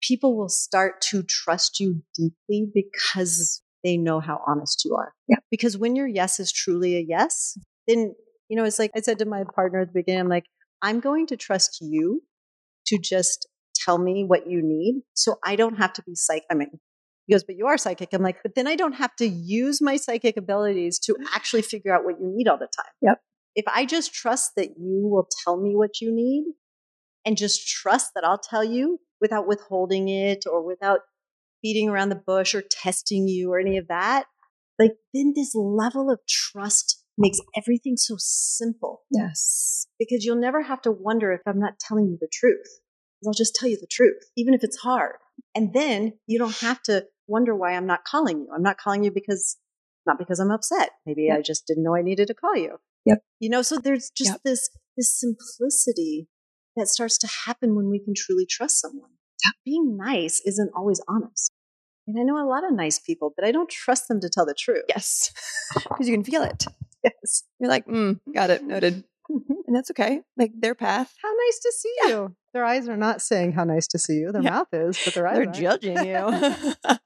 [0.00, 5.12] people will start to trust you deeply because they know how honest you are.
[5.28, 5.38] Yeah.
[5.50, 8.14] Because when your yes is truly a yes, then
[8.48, 10.46] you know it's like I said to my partner at the beginning, I'm like,
[10.82, 12.22] I'm going to trust you
[12.86, 16.44] to just tell me what you need, so I don't have to be psych.
[16.50, 16.70] I mean,
[17.26, 18.08] he goes, but you are psychic.
[18.12, 21.94] I'm like, but then I don't have to use my psychic abilities to actually figure
[21.94, 22.92] out what you need all the time.
[23.02, 23.20] Yep.
[23.54, 26.44] If I just trust that you will tell me what you need
[27.24, 31.00] and just trust that I'll tell you without withholding it or without
[31.62, 34.26] beating around the bush or testing you or any of that,
[34.78, 40.80] like then this level of trust makes everything so simple yes, because you'll never have
[40.82, 42.80] to wonder if I'm not telling you the truth.
[43.26, 45.16] I'll just tell you the truth, even if it's hard.
[45.54, 48.48] And then you don't have to wonder why I'm not calling you.
[48.54, 49.56] I'm not calling you because,
[50.06, 50.90] not because I'm upset.
[51.04, 51.38] Maybe yep.
[51.38, 52.76] I just didn't know I needed to call you.
[53.06, 53.18] Yep.
[53.40, 54.40] You know, so there's just yep.
[54.44, 56.28] this, this simplicity
[56.76, 59.10] that starts to happen when we can truly trust someone.
[59.64, 61.52] Being nice isn't always honest.
[62.06, 64.46] And I know a lot of nice people, but I don't trust them to tell
[64.46, 64.84] the truth.
[64.88, 65.32] Yes.
[65.74, 66.64] Because you can feel it.
[67.04, 67.42] Yes.
[67.60, 69.04] You're like, mm, got it, noted.
[69.28, 70.22] and that's okay.
[70.36, 71.12] Like their path.
[71.22, 72.08] How nice to see yeah.
[72.08, 72.36] you.
[72.54, 74.32] Their eyes are not saying how nice to see you.
[74.32, 74.50] Their yeah.
[74.50, 75.56] mouth is, but their eyes They're aren't.
[75.56, 76.54] judging you.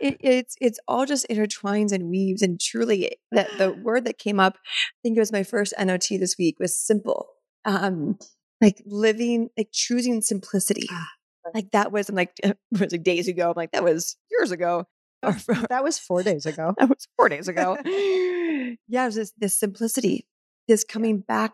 [0.00, 4.40] it, it's it's all just intertwines and weaves and truly that the word that came
[4.40, 7.28] up i think it was my first not this week was simple
[7.66, 8.18] um
[8.60, 10.86] like living like choosing simplicity.
[10.90, 11.08] Ah,
[11.54, 14.50] like that was I'm like it was like days ago i'm like that was years
[14.50, 14.84] ago.
[15.68, 16.74] That was four days ago.
[16.78, 17.76] That was four days ago.
[18.88, 20.26] Yeah, it was this, this simplicity,
[20.68, 21.52] this coming back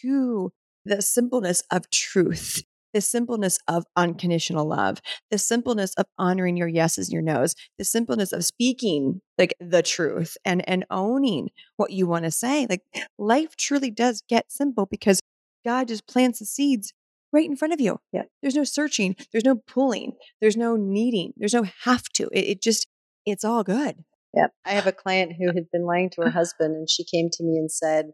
[0.00, 0.52] to
[0.84, 7.08] the simpleness of truth, the simpleness of unconditional love, the simpleness of honoring your yeses
[7.08, 12.06] and your nos, the simpleness of speaking like the truth and and owning what you
[12.06, 12.66] want to say.
[12.68, 12.82] Like
[13.18, 15.20] life truly does get simple because
[15.66, 16.94] God just plants the seeds
[17.32, 17.98] right in front of you.
[18.12, 18.22] Yeah.
[18.40, 22.28] There's no searching, there's no pulling, there's no needing, there's no have to.
[22.32, 22.86] It, it just
[23.26, 24.04] it's all good.
[24.34, 24.50] Yep.
[24.64, 27.42] I have a client who had been lying to her husband, and she came to
[27.42, 28.06] me and said,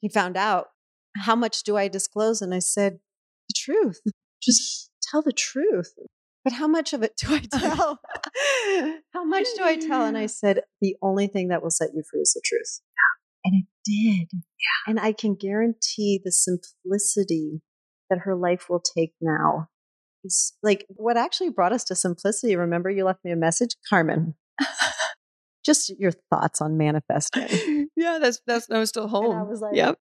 [0.00, 0.68] He found out.
[1.18, 2.42] How much do I disclose?
[2.42, 2.98] And I said,
[3.48, 4.00] The truth.
[4.42, 5.94] Just tell the truth.
[6.44, 8.00] But how much of it do I tell?
[9.12, 10.04] how much do I tell?
[10.04, 12.80] And I said, The only thing that will set you free is the truth.
[13.44, 14.28] And it did.
[14.32, 14.88] Yeah.
[14.88, 17.62] And I can guarantee the simplicity
[18.10, 19.68] that her life will take now.
[20.24, 22.56] Is like what actually brought us to simplicity.
[22.56, 24.34] Remember, you left me a message, Carmen
[25.66, 27.88] just your thoughts on manifesting.
[27.96, 29.32] yeah, that's that's I was still home.
[29.32, 29.98] And I was like, yep.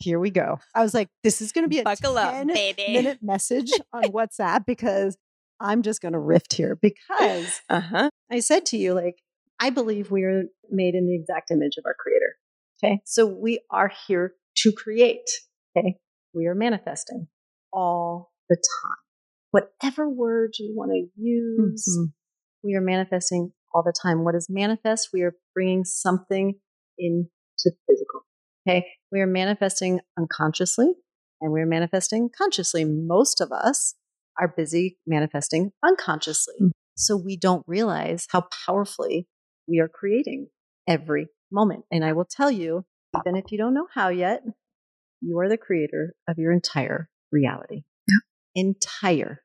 [0.00, 0.58] Here we go.
[0.74, 2.92] I was like, this is going to be a Buckle 10 up, baby.
[2.92, 5.16] minute message on WhatsApp because
[5.60, 8.10] I'm just going to rift here because uh-huh.
[8.28, 9.22] I said to you, like,
[9.60, 12.34] I believe we are made in the exact image of our creator.
[12.82, 13.00] Okay.
[13.04, 15.28] So we are here to create.
[15.76, 15.96] Okay.
[16.34, 17.28] We are manifesting
[17.72, 18.96] all the time.
[19.50, 22.06] Whatever words you want to use, mm-hmm.
[22.64, 24.24] we are manifesting all the time.
[24.24, 25.10] What is manifest?
[25.12, 26.54] We are bringing something
[26.98, 27.28] into
[27.86, 28.22] physical.
[28.66, 28.86] Okay.
[29.10, 30.92] We are manifesting unconsciously
[31.40, 32.84] and we're manifesting consciously.
[32.84, 33.94] Most of us
[34.40, 36.54] are busy manifesting unconsciously.
[36.54, 36.70] Mm-hmm.
[36.96, 39.26] So we don't realize how powerfully
[39.68, 40.48] we are creating
[40.88, 41.84] every moment.
[41.90, 42.84] And I will tell you,
[43.20, 44.42] even if you don't know how yet,
[45.20, 47.82] you are the creator of your entire reality.
[48.08, 48.62] Yeah.
[48.62, 49.42] Entire.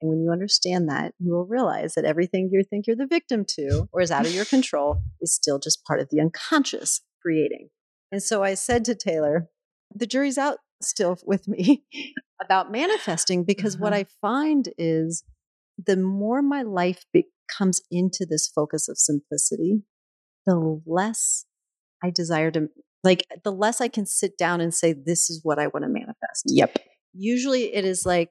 [0.00, 3.44] And when you understand that, you will realize that everything you think you're the victim
[3.56, 7.68] to or is out of your control is still just part of the unconscious creating.
[8.12, 9.48] And so I said to Taylor,
[9.94, 11.84] the jury's out still with me
[12.40, 13.84] about manifesting because uh-huh.
[13.84, 15.24] what I find is
[15.78, 17.04] the more my life
[17.56, 19.82] comes into this focus of simplicity,
[20.48, 21.44] the less
[22.02, 22.68] I desire to,
[23.04, 25.88] like, the less I can sit down and say, this is what I want to
[25.88, 26.44] manifest.
[26.46, 26.78] Yep.
[27.12, 28.30] Usually it is like,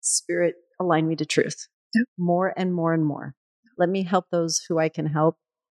[0.00, 2.04] spirit align me to truth yep.
[2.16, 3.34] more and more and more.
[3.76, 5.36] Let me help those who I can help.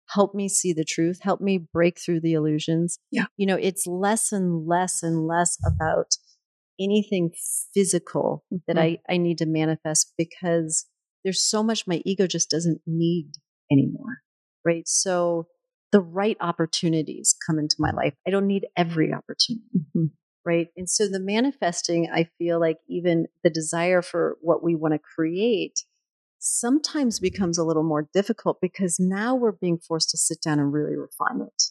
[0.09, 1.20] Help me see the truth.
[1.22, 2.99] Help me break through the illusions.
[3.11, 3.27] Yeah.
[3.37, 6.16] You know, it's less and less and less about
[6.81, 7.31] anything
[7.75, 8.59] physical mm-hmm.
[8.66, 10.87] that I, I need to manifest because
[11.25, 13.31] there's so much my ego just doesn't need
[13.70, 14.18] anymore.
[14.64, 14.87] Right.
[14.87, 15.46] So
[15.96, 18.12] the right opportunities come into my life.
[18.26, 19.64] I don't need every opportunity.
[19.76, 20.06] Mm-hmm
[20.46, 20.68] right?
[20.76, 25.00] And so the manifesting, I feel like even the desire for what we want to
[25.00, 25.80] create
[26.38, 30.72] sometimes becomes a little more difficult because now we're being forced to sit down and
[30.72, 31.62] really refine it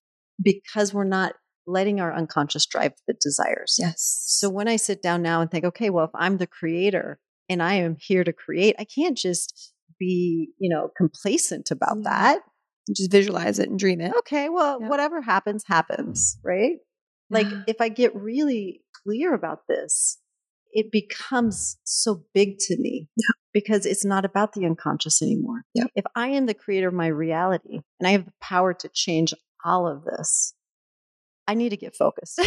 [0.42, 1.36] because we're not
[1.66, 3.78] letting our unconscious drive the desires.
[3.80, 4.26] Yes.
[4.28, 7.64] So when I sit down now and think, okay, well, if I'm the creator and
[7.64, 12.42] I am here to create, I can't just be, you know, complacent about that.
[12.94, 14.14] Just visualize it and dream it.
[14.20, 14.88] Okay, well, yeah.
[14.88, 15.74] whatever happens, mm-hmm.
[15.74, 16.78] happens, right?
[17.30, 20.20] Like, if I get really clear about this,
[20.76, 23.32] it becomes so big to me yeah.
[23.54, 25.64] because it's not about the unconscious anymore.
[25.74, 25.86] Yeah.
[25.96, 29.34] If I am the creator of my reality and I have the power to change
[29.64, 30.54] all of this,
[31.48, 32.42] I need to get focused.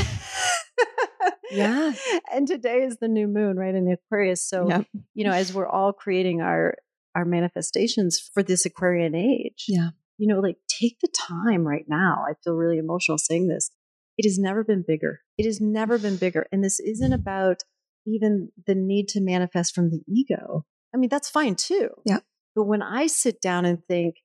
[1.51, 1.93] yeah.
[2.33, 4.47] And today is the new moon, right, in Aquarius.
[4.47, 4.83] So, yeah.
[5.15, 6.75] you know, as we're all creating our
[7.15, 9.89] our manifestations for this Aquarian age, yeah.
[10.19, 12.25] You know, like take the time right now.
[12.29, 13.71] I feel really emotional saying this
[14.19, 15.21] it has never been bigger.
[15.39, 16.47] It has never been bigger.
[16.53, 17.63] And this isn't about
[18.07, 20.65] even the need to manifest from the ego.
[20.93, 21.91] I mean, that's fine too.
[22.05, 22.19] Yeah.
[22.57, 24.17] But when I sit down and think,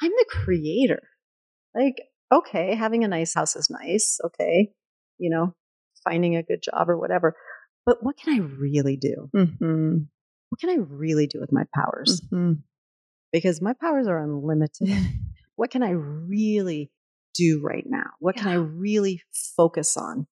[0.00, 1.02] I'm the creator,
[1.74, 1.96] like,
[2.32, 4.18] okay, having a nice house is nice.
[4.24, 4.70] Okay.
[5.18, 5.54] You know,
[6.02, 7.36] finding a good job or whatever.
[7.84, 9.28] But what can I really do?
[9.36, 9.96] Mm-hmm.
[10.48, 12.22] what can I really do with my powers?
[12.32, 12.62] Mhm.
[13.32, 14.88] Because my powers are unlimited.
[15.56, 16.90] what can I really
[17.34, 18.10] do right now?
[18.18, 19.22] What can I really
[19.56, 20.26] focus on?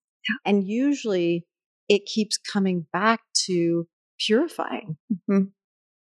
[0.45, 1.47] And usually
[1.89, 3.87] it keeps coming back to
[4.19, 4.97] purifying,
[5.31, 5.53] Mhm.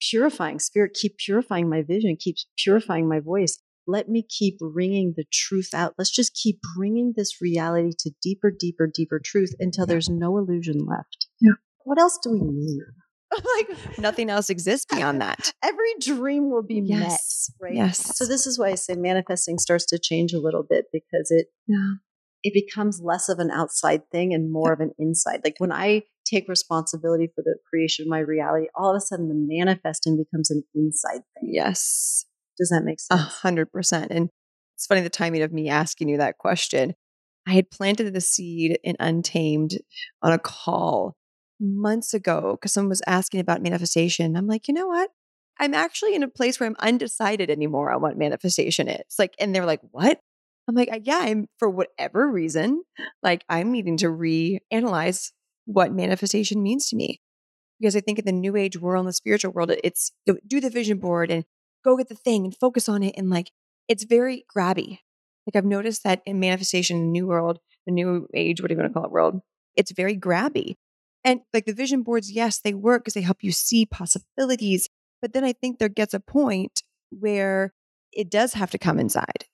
[0.01, 3.59] purifying spirit, keep purifying my vision, keep purifying my voice.
[3.87, 5.93] Let me keep bringing the truth out.
[5.97, 10.85] Let's just keep bringing this reality to deeper, deeper, deeper truth until there's no illusion
[10.85, 11.27] left.
[11.39, 11.51] Yeah.
[11.83, 12.81] What else do we need?
[13.57, 15.53] like Nothing else exists beyond that.
[15.63, 17.49] every dream will be Yes.
[17.59, 17.75] met, right?
[17.75, 18.17] Yes.
[18.17, 21.47] So this is why I say manifesting starts to change a little bit because it
[21.67, 21.93] Yeah.
[22.43, 25.41] it becomes less of an outside thing and more of an inside.
[25.43, 29.27] Like when I take responsibility for the creation of my reality, all of a sudden
[29.29, 31.49] the manifesting becomes an inside thing.
[31.53, 32.25] Yes.
[32.57, 33.19] Does that make sense?
[33.19, 34.11] A hundred percent.
[34.11, 34.29] And
[34.75, 36.95] it's funny the timing of me asking you that question.
[37.47, 39.77] I had planted the seed in Untamed
[40.23, 41.15] on a call
[41.59, 44.35] months ago because someone was asking about manifestation.
[44.35, 45.09] I'm like, you know what?
[45.59, 49.15] I'm actually in a place where I'm undecided anymore on what manifestation is.
[49.17, 50.19] Like, and they're like, what?
[50.67, 52.83] I'm like, yeah, I'm for whatever reason,
[53.21, 55.31] like I'm needing to reanalyze
[55.65, 57.21] what manifestation means to me.
[57.79, 60.69] Because I think in the new age world, in the spiritual world, it's do the
[60.69, 61.45] vision board and
[61.83, 63.13] go get the thing and focus on it.
[63.17, 63.51] And like,
[63.87, 64.99] it's very grabby.
[65.45, 68.77] Like I've noticed that in manifestation, in the new world, the new age, what you
[68.77, 69.41] want to call it, world,
[69.75, 70.75] it's very grabby.
[71.25, 74.87] And like the vision boards, yes, they work because they help you see possibilities.
[75.21, 77.73] But then I think there gets a point where
[78.13, 79.45] it does have to come inside.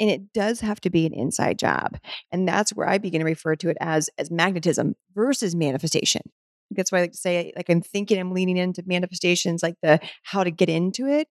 [0.00, 1.98] And it does have to be an inside job.
[2.32, 6.22] And that's where I begin to refer to it as as magnetism versus manifestation.
[6.70, 10.00] That's why I like to say, like, I'm thinking I'm leaning into manifestations, like the
[10.24, 11.28] how to get into it.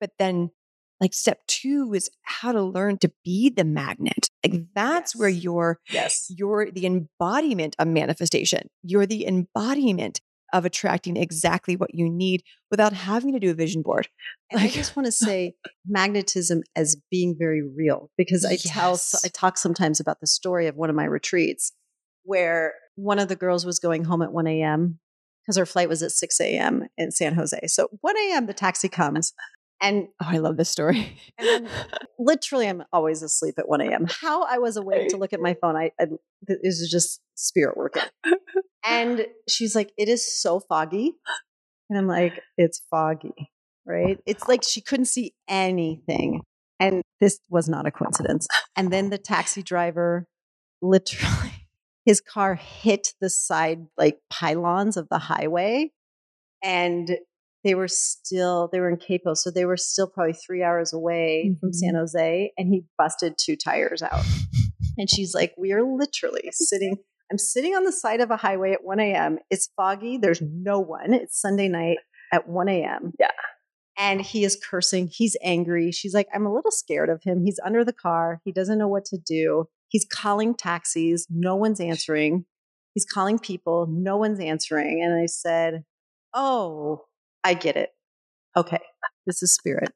[0.00, 0.50] But then,
[1.00, 4.25] like, step two is how to learn to be the magnet.
[4.52, 6.26] Like, that's where you're Yes.
[6.36, 8.68] you're the embodiment of manifestation.
[8.82, 10.20] You're the embodiment
[10.52, 14.08] of attracting exactly what you need without having to do a vision board.
[14.50, 15.54] And I just want to say
[15.86, 20.76] magnetism as being very real because I tell I talk sometimes about the story of
[20.76, 21.72] one of my retreats
[22.22, 24.98] where one of the girls was going home at 1 a.m.
[25.42, 26.86] because her flight was at 6 a.m.
[26.96, 27.58] in San Jose.
[27.66, 28.46] So 1 a.m.
[28.46, 29.32] the taxi comes
[29.80, 31.18] and Oh, I love this story.
[31.38, 31.68] And then
[32.18, 34.06] literally I'm always asleep at 1 a.m.
[34.08, 36.06] How I was awake to look at my phone, I, I
[36.42, 38.02] this is just spirit working.
[38.84, 41.14] And she's like, it is so foggy.
[41.90, 43.50] And I'm like, it's foggy,
[43.84, 44.18] right?
[44.26, 46.42] It's like she couldn't see anything.
[46.78, 48.46] And this was not a coincidence.
[48.76, 50.26] And then the taxi driver
[50.82, 51.68] literally
[52.04, 55.90] his car hit the side like pylons of the highway
[56.62, 57.18] and
[57.66, 61.54] they were still they were in capo so they were still probably three hours away
[61.60, 61.74] from Mhm.
[61.74, 64.24] san jose and he busted two tires out.
[64.98, 66.96] And she's like we are literally sitting
[67.30, 70.16] i'm sitting on the side of a highway at 1 a.m it's foggy.
[70.16, 71.12] There's no one.
[71.12, 71.98] It's sunday night
[72.32, 73.30] at 1 a.m Yeah.
[73.98, 75.08] and he is cursing.
[75.12, 75.90] He's angry.
[75.92, 77.42] She's like i'm a little scared of him.
[77.44, 78.40] He's under the car.
[78.44, 79.66] He doesn't know what to do.
[79.88, 81.26] He's calling taxis.
[81.30, 82.44] No one's answering.
[82.94, 83.86] He's calling people.
[83.90, 85.02] No one's answering.
[85.04, 85.82] And i said
[86.34, 87.05] oh
[87.46, 87.90] i get it.
[88.56, 88.80] Okay.
[89.24, 89.92] This is spirit.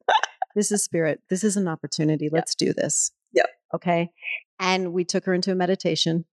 [0.55, 1.21] This is spirit.
[1.29, 2.29] This is an opportunity.
[2.31, 3.11] Let's do this.
[3.33, 3.47] Yep.
[3.75, 4.11] okay?
[4.61, 6.25] And we took her into a meditation.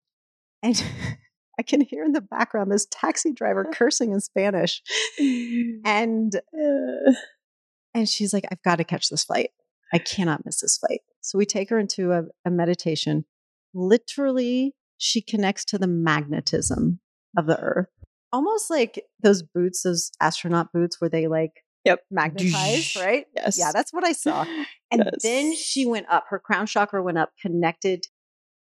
[0.62, 0.84] And
[1.60, 4.84] i can hear in the background this taxi driver cursing in spanish.
[5.19, 7.13] And uh,
[7.95, 9.49] and she's like i've got to catch this flight.
[9.91, 11.01] I cannot miss this flight.
[11.21, 13.25] So we take her into a, a meditation.
[13.73, 16.99] Literally she connects to the magnetism
[17.38, 17.89] of the earth
[18.34, 21.52] almost like those boots those astronaut boots where they like
[21.86, 22.02] Yep.
[22.12, 23.58] magnetize right Yes.
[23.58, 24.46] yeah that's what i saw
[24.92, 25.22] and Yes.
[25.24, 28.06] then she went up her crown chakra went up connected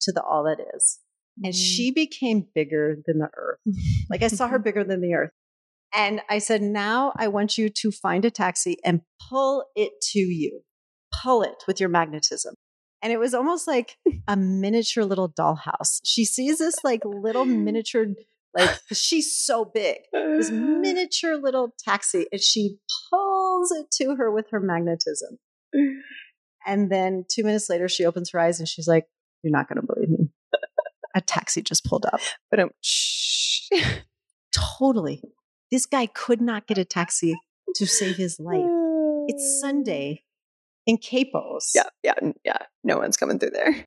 [0.02, 0.98] to the all that is
[1.44, 1.56] and Mm.
[1.56, 3.58] she became bigger than the earth
[4.10, 5.30] like I saw her bigger than the earth.
[5.94, 10.18] And I said, now I want you to find a taxi and pull it to
[10.18, 10.62] you.
[11.22, 12.54] Pull it with your magnetism.
[13.02, 13.96] And it was almost like
[14.28, 16.00] a miniature little dollhouse.
[16.04, 18.06] She sees this like little miniature,
[18.54, 20.52] like 'cause she's so big, this uh.
[20.52, 22.78] miniature little taxi, and she
[23.10, 25.38] pulls it to her with her magnetism.
[26.66, 29.06] And then two minutes later, she opens her eyes and she's like,
[29.42, 30.28] You're not going to believe me.
[31.14, 32.20] A taxi just pulled up.
[32.50, 33.68] but um, shh.
[34.78, 35.22] Totally.
[35.70, 37.34] This guy could not get a taxi
[37.74, 38.64] to save his life.
[39.28, 39.66] It's uh.
[39.66, 40.24] Sunday
[40.86, 41.70] in Capos.
[41.74, 42.58] Yeah, yeah, yeah.
[42.84, 43.86] No one's coming through there.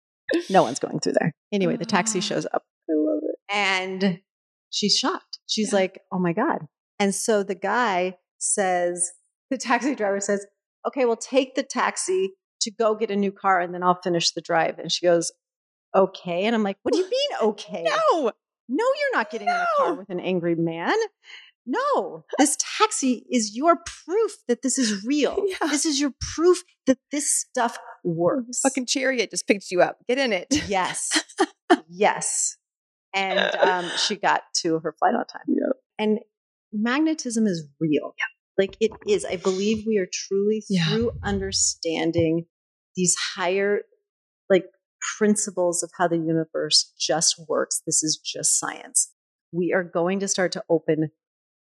[0.50, 1.32] No one's going through there.
[1.52, 2.22] Anyway, the taxi ah.
[2.22, 3.36] shows up I love it.
[3.50, 4.20] and
[4.76, 5.40] she's shocked.
[5.48, 5.80] She's Yeah.
[5.80, 6.68] like, oh my God.
[7.00, 9.12] And so the guy says,
[9.50, 10.46] the taxi driver says,
[10.88, 14.32] okay, well, take the taxi to go get a new car and then I'll finish
[14.32, 14.80] the drive.
[14.80, 15.32] And she goes,
[15.96, 16.46] okay.
[16.46, 17.86] And I'm like, what do you mean, okay?
[18.14, 18.32] No.
[18.68, 20.96] No, you're not getting in a car with an angry man.
[21.68, 25.38] no, this taxi is your proof that this is real.
[25.48, 25.68] Yeah.
[25.68, 28.62] This is your proof that this stuff works.
[28.62, 29.98] Fucking chariot just picked you up.
[30.08, 30.48] Get in it.
[30.68, 31.24] Yes.
[31.90, 32.58] yes.
[33.16, 35.42] And um, she got to her flight on time.
[35.48, 35.78] Yep.
[35.98, 36.20] And
[36.74, 38.14] magnetism is real.
[38.58, 39.26] Like it is.
[39.26, 40.86] I believe we are truly Yeah.
[40.86, 42.46] through understanding
[42.96, 43.82] these higher
[44.50, 44.66] like
[45.18, 47.82] principles of how the universe just works.
[47.86, 49.12] This is just science.
[49.52, 51.12] We are going to start to open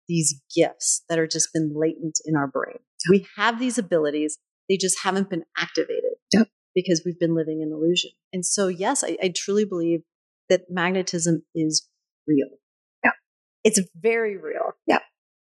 [0.09, 2.79] these gifts that are just been latent in our brain.
[3.11, 4.39] We have these abilities,
[4.69, 6.49] they just haven't been activated Yep.
[6.75, 8.11] because we've been living in illusion.
[8.33, 10.01] And so, yes, I, I truly believe
[10.53, 11.89] that magnetism is
[12.27, 12.49] real.
[13.03, 13.11] Yeah.
[13.65, 14.73] It's very real.
[14.87, 14.99] Yeah.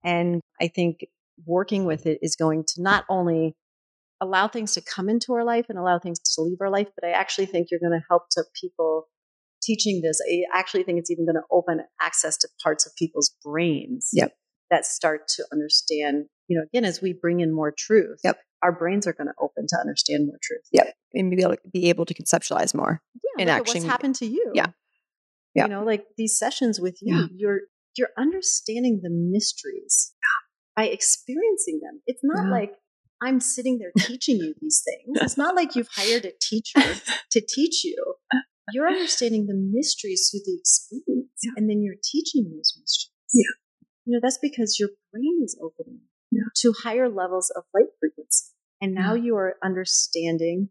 [0.03, 1.01] And I think
[1.45, 3.55] working with it is going to not only
[4.23, 7.07] allow things to come into our life and allow things to leave our life, but
[7.07, 9.09] I actually think you're going to help to people
[9.63, 10.19] teaching this.
[10.33, 14.33] I actually think it's even going to open access to parts of people's brains Yep.
[14.71, 18.39] that start to understand, you know, again, as we bring in more truth, Yep.
[18.63, 20.63] our brains are going to open to understand more truth.
[20.73, 20.95] Yep.
[21.13, 23.03] And be able, to, be able to conceptualize more.
[23.15, 24.53] Yeah, And actually- what's happened to you.
[24.55, 24.69] Yeah.
[25.57, 25.65] Yeah.
[25.65, 27.27] You know, like these sessions with you, Yeah.
[27.35, 27.61] you're
[27.97, 30.13] you're understanding the mysteries
[30.77, 32.03] by experiencing them.
[32.07, 32.75] It's not like
[33.23, 35.19] I'm sitting there teaching you these things.
[35.23, 36.81] It's not like you've hired a teacher
[37.31, 37.97] to teach you.
[38.73, 43.11] You're understanding the mysteries through the experience, and then you're teaching those mysteries.
[43.33, 43.55] Yeah.
[44.05, 46.01] You know, that's because your brain is opening
[46.31, 46.43] Yeah.
[46.63, 48.47] to higher levels of light frequency.
[48.83, 49.23] And now Yeah.
[49.23, 50.69] you are understanding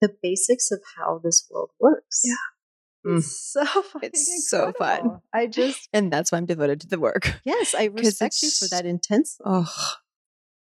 [0.00, 2.22] the basics of how this world works.
[2.24, 2.34] Yeah.
[3.06, 3.18] Mm.
[3.18, 5.20] It's so fucking It's so fun.
[5.32, 7.40] I just And that's why I'm devoted to the work.
[7.44, 9.38] yes, I respect you for that intense.
[9.44, 9.72] Oh,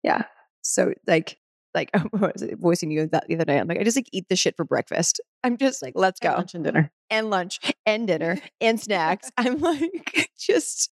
[0.02, 0.22] yeah.
[0.62, 1.38] So like,
[1.74, 3.58] like what was voicing you that the other day.
[3.58, 5.20] I'm like, I just like eat the shit for breakfast.
[5.44, 6.90] I'm just like, let's go lunch and dinner.
[7.10, 9.30] and lunch and dinner and snacks.
[9.36, 10.90] I'm like, just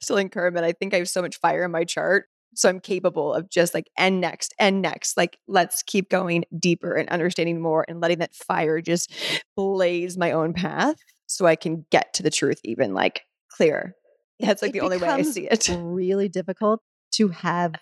[0.00, 0.64] still in Kermit.
[0.64, 2.26] I think I have so much fire in my chart.
[2.54, 5.16] So I'm capable of just like, and next, and next.
[5.16, 9.12] Like, let's keep going deeper and understanding more and letting that fire just
[9.56, 10.96] blaze my own path
[11.26, 13.94] so I can get to the truth even like clearer.
[14.40, 15.68] That's like It the only way I see it.
[15.72, 16.80] Really difficult
[17.12, 17.74] to have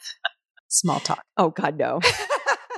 [0.69, 1.23] small talk.
[1.37, 2.01] Oh God, no.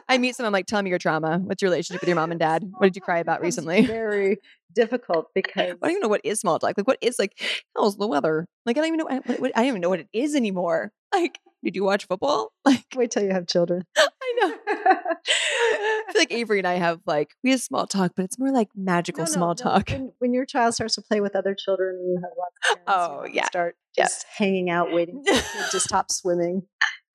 [0.08, 1.38] I meet someone I'm like, tell me your trauma.
[1.38, 2.64] What's your relationship with your mom and dad?
[2.78, 3.82] What did you cry about recently?
[3.86, 4.38] Very
[4.74, 6.76] difficult because I don't even know what is small talk.
[6.76, 7.40] Like, what is like,
[7.76, 8.48] how's the weather?
[8.66, 9.04] Like, I don't even know.
[9.04, 10.90] What, what, I don't even know what it is anymore.
[11.14, 12.52] Like, did you watch football?
[12.64, 13.84] Like, wait till you have children.
[13.96, 14.54] I know.
[14.66, 18.50] I feel like Avery and I have like we have small talk, but it's more
[18.52, 19.54] like magical No, no, small no.
[19.54, 19.90] talk.
[19.90, 22.86] When, when your child starts to play with other children and you have lots of
[22.86, 23.46] parents, Oh, you yeah.
[23.46, 24.04] start Yeah.
[24.04, 26.62] just hanging out waiting for to stop swimming.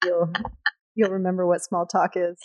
[0.03, 0.31] You'll
[0.95, 2.37] you'll remember what small talk is.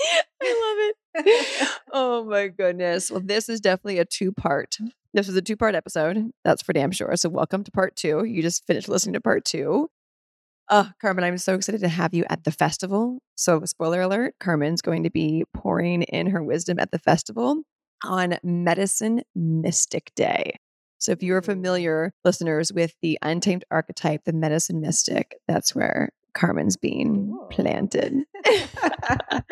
[0.42, 1.68] I love it.
[1.92, 3.10] oh my goodness.
[3.10, 4.76] Well, this is definitely a two part.
[5.14, 6.30] This was a two part episode.
[6.44, 7.14] That's for damn sure.
[7.16, 8.24] So, welcome to part two.
[8.24, 9.90] You just finished listening to part two.
[10.70, 13.18] Uh, Carmen, I'm so excited to have you at the festival.
[13.34, 17.62] So, spoiler alert Carmen's going to be pouring in her wisdom at the festival
[18.04, 20.54] on Medicine Mystic Day.
[20.98, 26.76] So, if you're familiar, listeners, with the untamed archetype, the medicine mystic, that's where Carmen's
[26.76, 27.46] being Cool.
[27.50, 28.14] planted.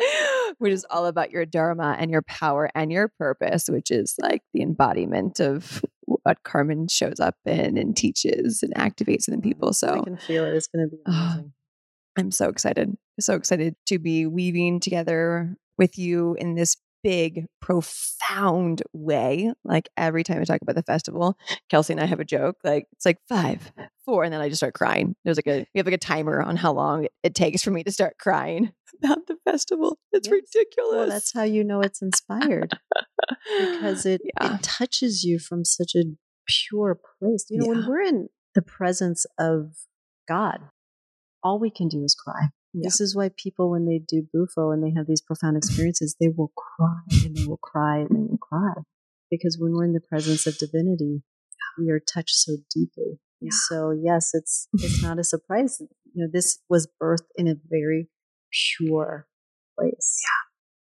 [0.58, 4.42] which is all about your dharma and your power and your purpose, which is like
[4.54, 5.84] the embodiment of
[6.24, 9.72] what Carmen shows up in and teaches and activates in people.
[9.72, 10.54] So I can feel it.
[10.54, 11.52] It's going to be Ah, amazing.
[12.18, 12.96] I'm so excited.
[13.20, 19.52] So excited to be weaving together with you in this big, profound way.
[19.64, 21.36] Like every time I talk about the festival,
[21.70, 22.56] Kelsey and I have a joke.
[22.62, 23.72] Like it's like five,
[24.04, 25.14] four, and then I just start crying.
[25.24, 27.82] There's like a we have like a timer on how long it takes for me
[27.84, 28.72] to start crying
[29.04, 29.98] about the festival.
[30.12, 30.32] It's Yes.
[30.32, 30.92] ridiculous.
[30.96, 32.72] Well, that's how you know it's inspired
[33.58, 34.56] because it, Yeah.
[34.56, 36.04] it touches you from such a
[36.46, 37.46] pure place.
[37.50, 37.70] You know, Yeah.
[37.80, 39.76] when we're in the presence of
[40.28, 40.58] God,
[41.42, 42.48] all we can do is cry.
[42.72, 42.82] Yeah.
[42.84, 46.28] This is why people, when they do Bufo and they have these profound experiences, they
[46.28, 48.74] will cry and they will cry and they will cry.
[49.30, 51.22] Because when we're in the presence of divinity,
[51.78, 53.18] we are touched so deeply.
[53.40, 53.50] Yeah.
[53.68, 55.80] so, yes, it's it's not a surprise.
[56.12, 58.08] You know, this was birthed in a very
[58.52, 59.26] pure
[59.78, 60.18] place.
[60.22, 60.50] Yeah.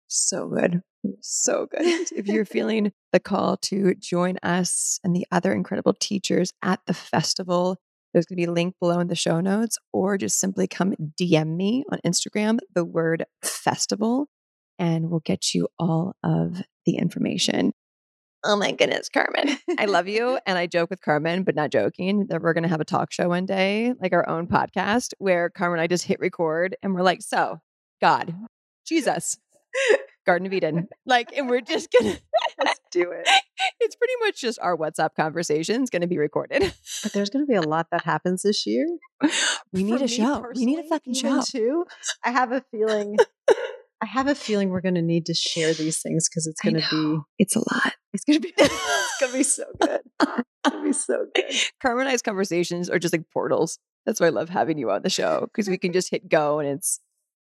[0.07, 0.81] So good.
[1.21, 1.81] So good.
[2.11, 6.93] if you're feeling the call to join us and the other incredible teachers at the
[6.93, 7.77] festival,
[8.13, 10.95] there's going to be a link below in the show notes, or just simply come
[11.19, 14.27] DM me on Instagram, the word festival,
[14.79, 17.73] and we'll get you all of the information.
[18.49, 19.57] Oh my goodness, Carmen.
[19.77, 20.39] I love you.
[20.47, 23.11] And I joke with Carmen, but not joking, that we're going to have a talk
[23.11, 26.93] show one day, like our own podcast, where Carmen and I just hit record and
[26.93, 27.59] we're like, so,
[27.99, 28.33] God,
[28.85, 29.37] Jesus,
[30.25, 30.87] Garden of Eden.
[31.05, 32.17] Like, and we're just gonna
[32.63, 33.27] Let's do it.
[33.79, 36.73] It's pretty much just our WhatsApp conversation is going to be recorded.
[37.03, 38.85] But there's going to be a lot that happens this year.
[39.73, 40.45] We need For a show.
[40.55, 41.41] We need a fucking show.
[41.41, 41.85] Too.
[42.23, 43.17] I have a feeling.
[44.01, 46.75] I have a feeling we're going to need to share these things because it's going
[46.75, 47.19] to be.
[47.39, 47.93] It's a lot.
[48.13, 48.53] It's going to be.
[49.19, 50.01] It's going to be so good.
[50.21, 51.45] It's going to be so good.
[51.81, 53.79] Carmen and I's conversations are just like portals.
[54.05, 56.59] That's why I love having you on the show because we can just hit go
[56.59, 56.99] and it's,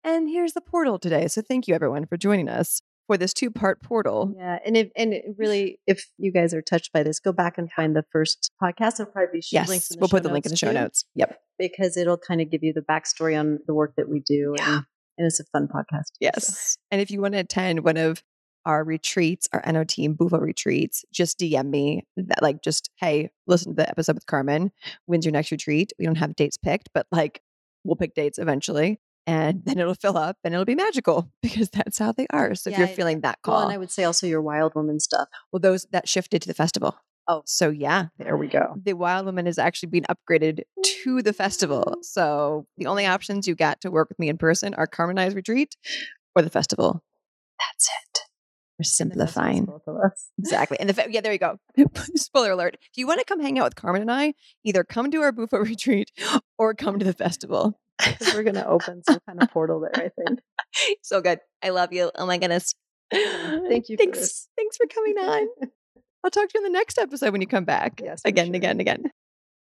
[0.03, 1.29] and here's the portal today.
[1.29, 4.35] So thank you everyone for joining us for this two part portal.
[4.37, 7.71] Yeah, and if and really, if you guys are touched by this, go back and
[7.71, 8.95] find the first podcast.
[9.01, 10.75] It'll probably be Yes, links in we'll show put the link in the show too,
[10.75, 11.05] notes.
[11.15, 11.39] Yep.
[11.59, 14.77] because it'll kind of give you the backstory on the work that we do, Yeah.
[14.77, 14.85] and,
[15.21, 16.07] and it's a fun podcast.
[16.07, 16.17] so.
[16.21, 16.79] Yes.
[16.91, 18.23] And if you want to attend one of
[18.65, 23.73] our retreats, our NO team Bufo retreats, just DM me that like just, hey, listen
[23.73, 24.73] to the episode with Carmen.
[25.07, 25.93] When's your next retreat?
[25.99, 27.43] We don't have dates picked, but like
[27.85, 28.99] we'll pick dates eventually.
[29.27, 32.55] And then it'll fill up and it'll be magical because that's how they are.
[32.55, 34.99] So if you're feeling that Well, call, and I would say also your wild woman
[35.01, 35.29] stuff.
[35.53, 36.97] well, those that shifted to the festival.
[37.33, 37.43] Oh.
[37.47, 38.75] so yeah, There we go.
[38.83, 40.63] the Wild Woman is actually being upgraded
[41.05, 41.97] to the festival.
[42.03, 45.27] So the only options you got to work with me in person are Carmen and
[45.29, 45.77] I's retreat
[46.35, 47.03] or the festival.
[47.59, 48.21] That's it.
[48.79, 49.67] We're simplifying.
[49.67, 50.31] Both of us.
[50.39, 50.81] Exactly.
[50.81, 51.59] And the fa- yeah, there you go.
[52.17, 52.77] Spoiler alert.
[52.81, 54.33] If you want to come hang out with Carmen and I,
[54.65, 56.11] either come to our Bufo retreat
[56.59, 57.79] or come to the festival.
[58.35, 59.93] we're going to open some kind of portal there.
[59.95, 60.41] I think.
[61.03, 61.41] So good.
[61.63, 62.11] I love you.
[62.15, 62.75] Oh my goodness.
[63.13, 64.49] Thank you Thanks.
[64.57, 65.49] Thanks for coming on.
[66.23, 68.01] I'll talk to you in the next episode when you come back.
[68.03, 69.03] Yes, again, and again, and again.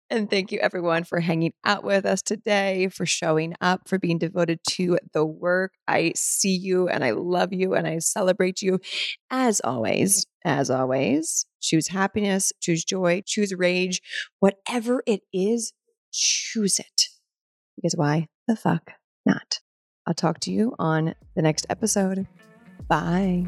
[0.09, 4.19] And thank you everyone for hanging out with us today, for showing up, for being
[4.19, 5.73] devoted to the work.
[5.87, 8.79] I see you and I love you and I celebrate you.
[9.31, 13.99] As always, as always, choose happiness, choose joy, choose rage,
[14.39, 15.73] whatever it is,
[16.11, 17.07] choose it.
[17.75, 18.91] Because why the fuck
[19.25, 19.59] not?
[20.05, 22.27] I'll talk to you on the next episode.
[22.87, 23.47] Bye.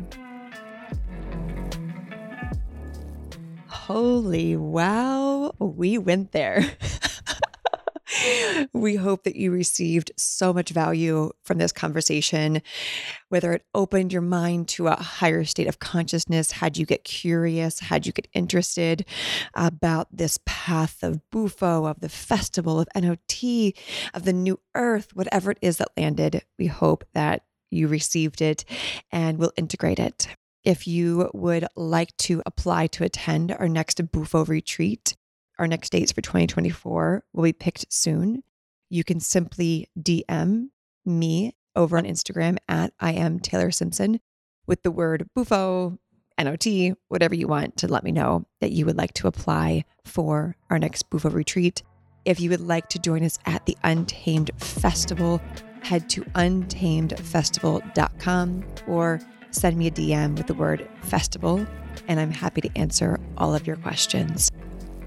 [3.88, 6.76] Holy wow, we went there.
[8.74, 12.62] we hope that you received so much value from this conversation,
[13.30, 17.80] whether it opened your mind to a higher state of consciousness, had you get curious,
[17.80, 19.06] had you get interested
[19.54, 23.72] about this path of Bufo, of the festival, of NOT,
[24.14, 26.44] of the new earth, whatever it is that landed.
[26.60, 28.66] We hope that you received it
[29.14, 30.28] and will integrate it.
[30.68, 35.16] If you would like to apply to attend our next Bufo retreat,
[35.58, 38.44] our next dates for 2024 will be picked soon.
[38.90, 40.72] You can simply DM
[41.06, 44.20] me over on Instagram at I am Taylor Simpson
[44.66, 46.00] with the word Bufo,
[46.38, 46.68] NOT,
[47.08, 50.80] whatever you want to let me know that you would like to apply for our
[50.80, 51.82] next Bufo retreat.
[52.26, 55.42] If you would like to join us at the Untamed Festival,
[55.82, 59.22] head to untamedfestival.com or
[59.52, 61.66] send me a DM with the word festival,
[62.08, 64.52] and I'm happy to answer all of your questions.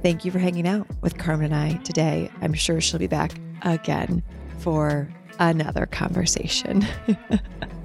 [0.03, 2.31] Thank you for hanging out with Carmen and I today.
[2.41, 3.33] I'm sure she'll be back
[3.63, 4.23] again
[4.59, 6.87] for another conversation.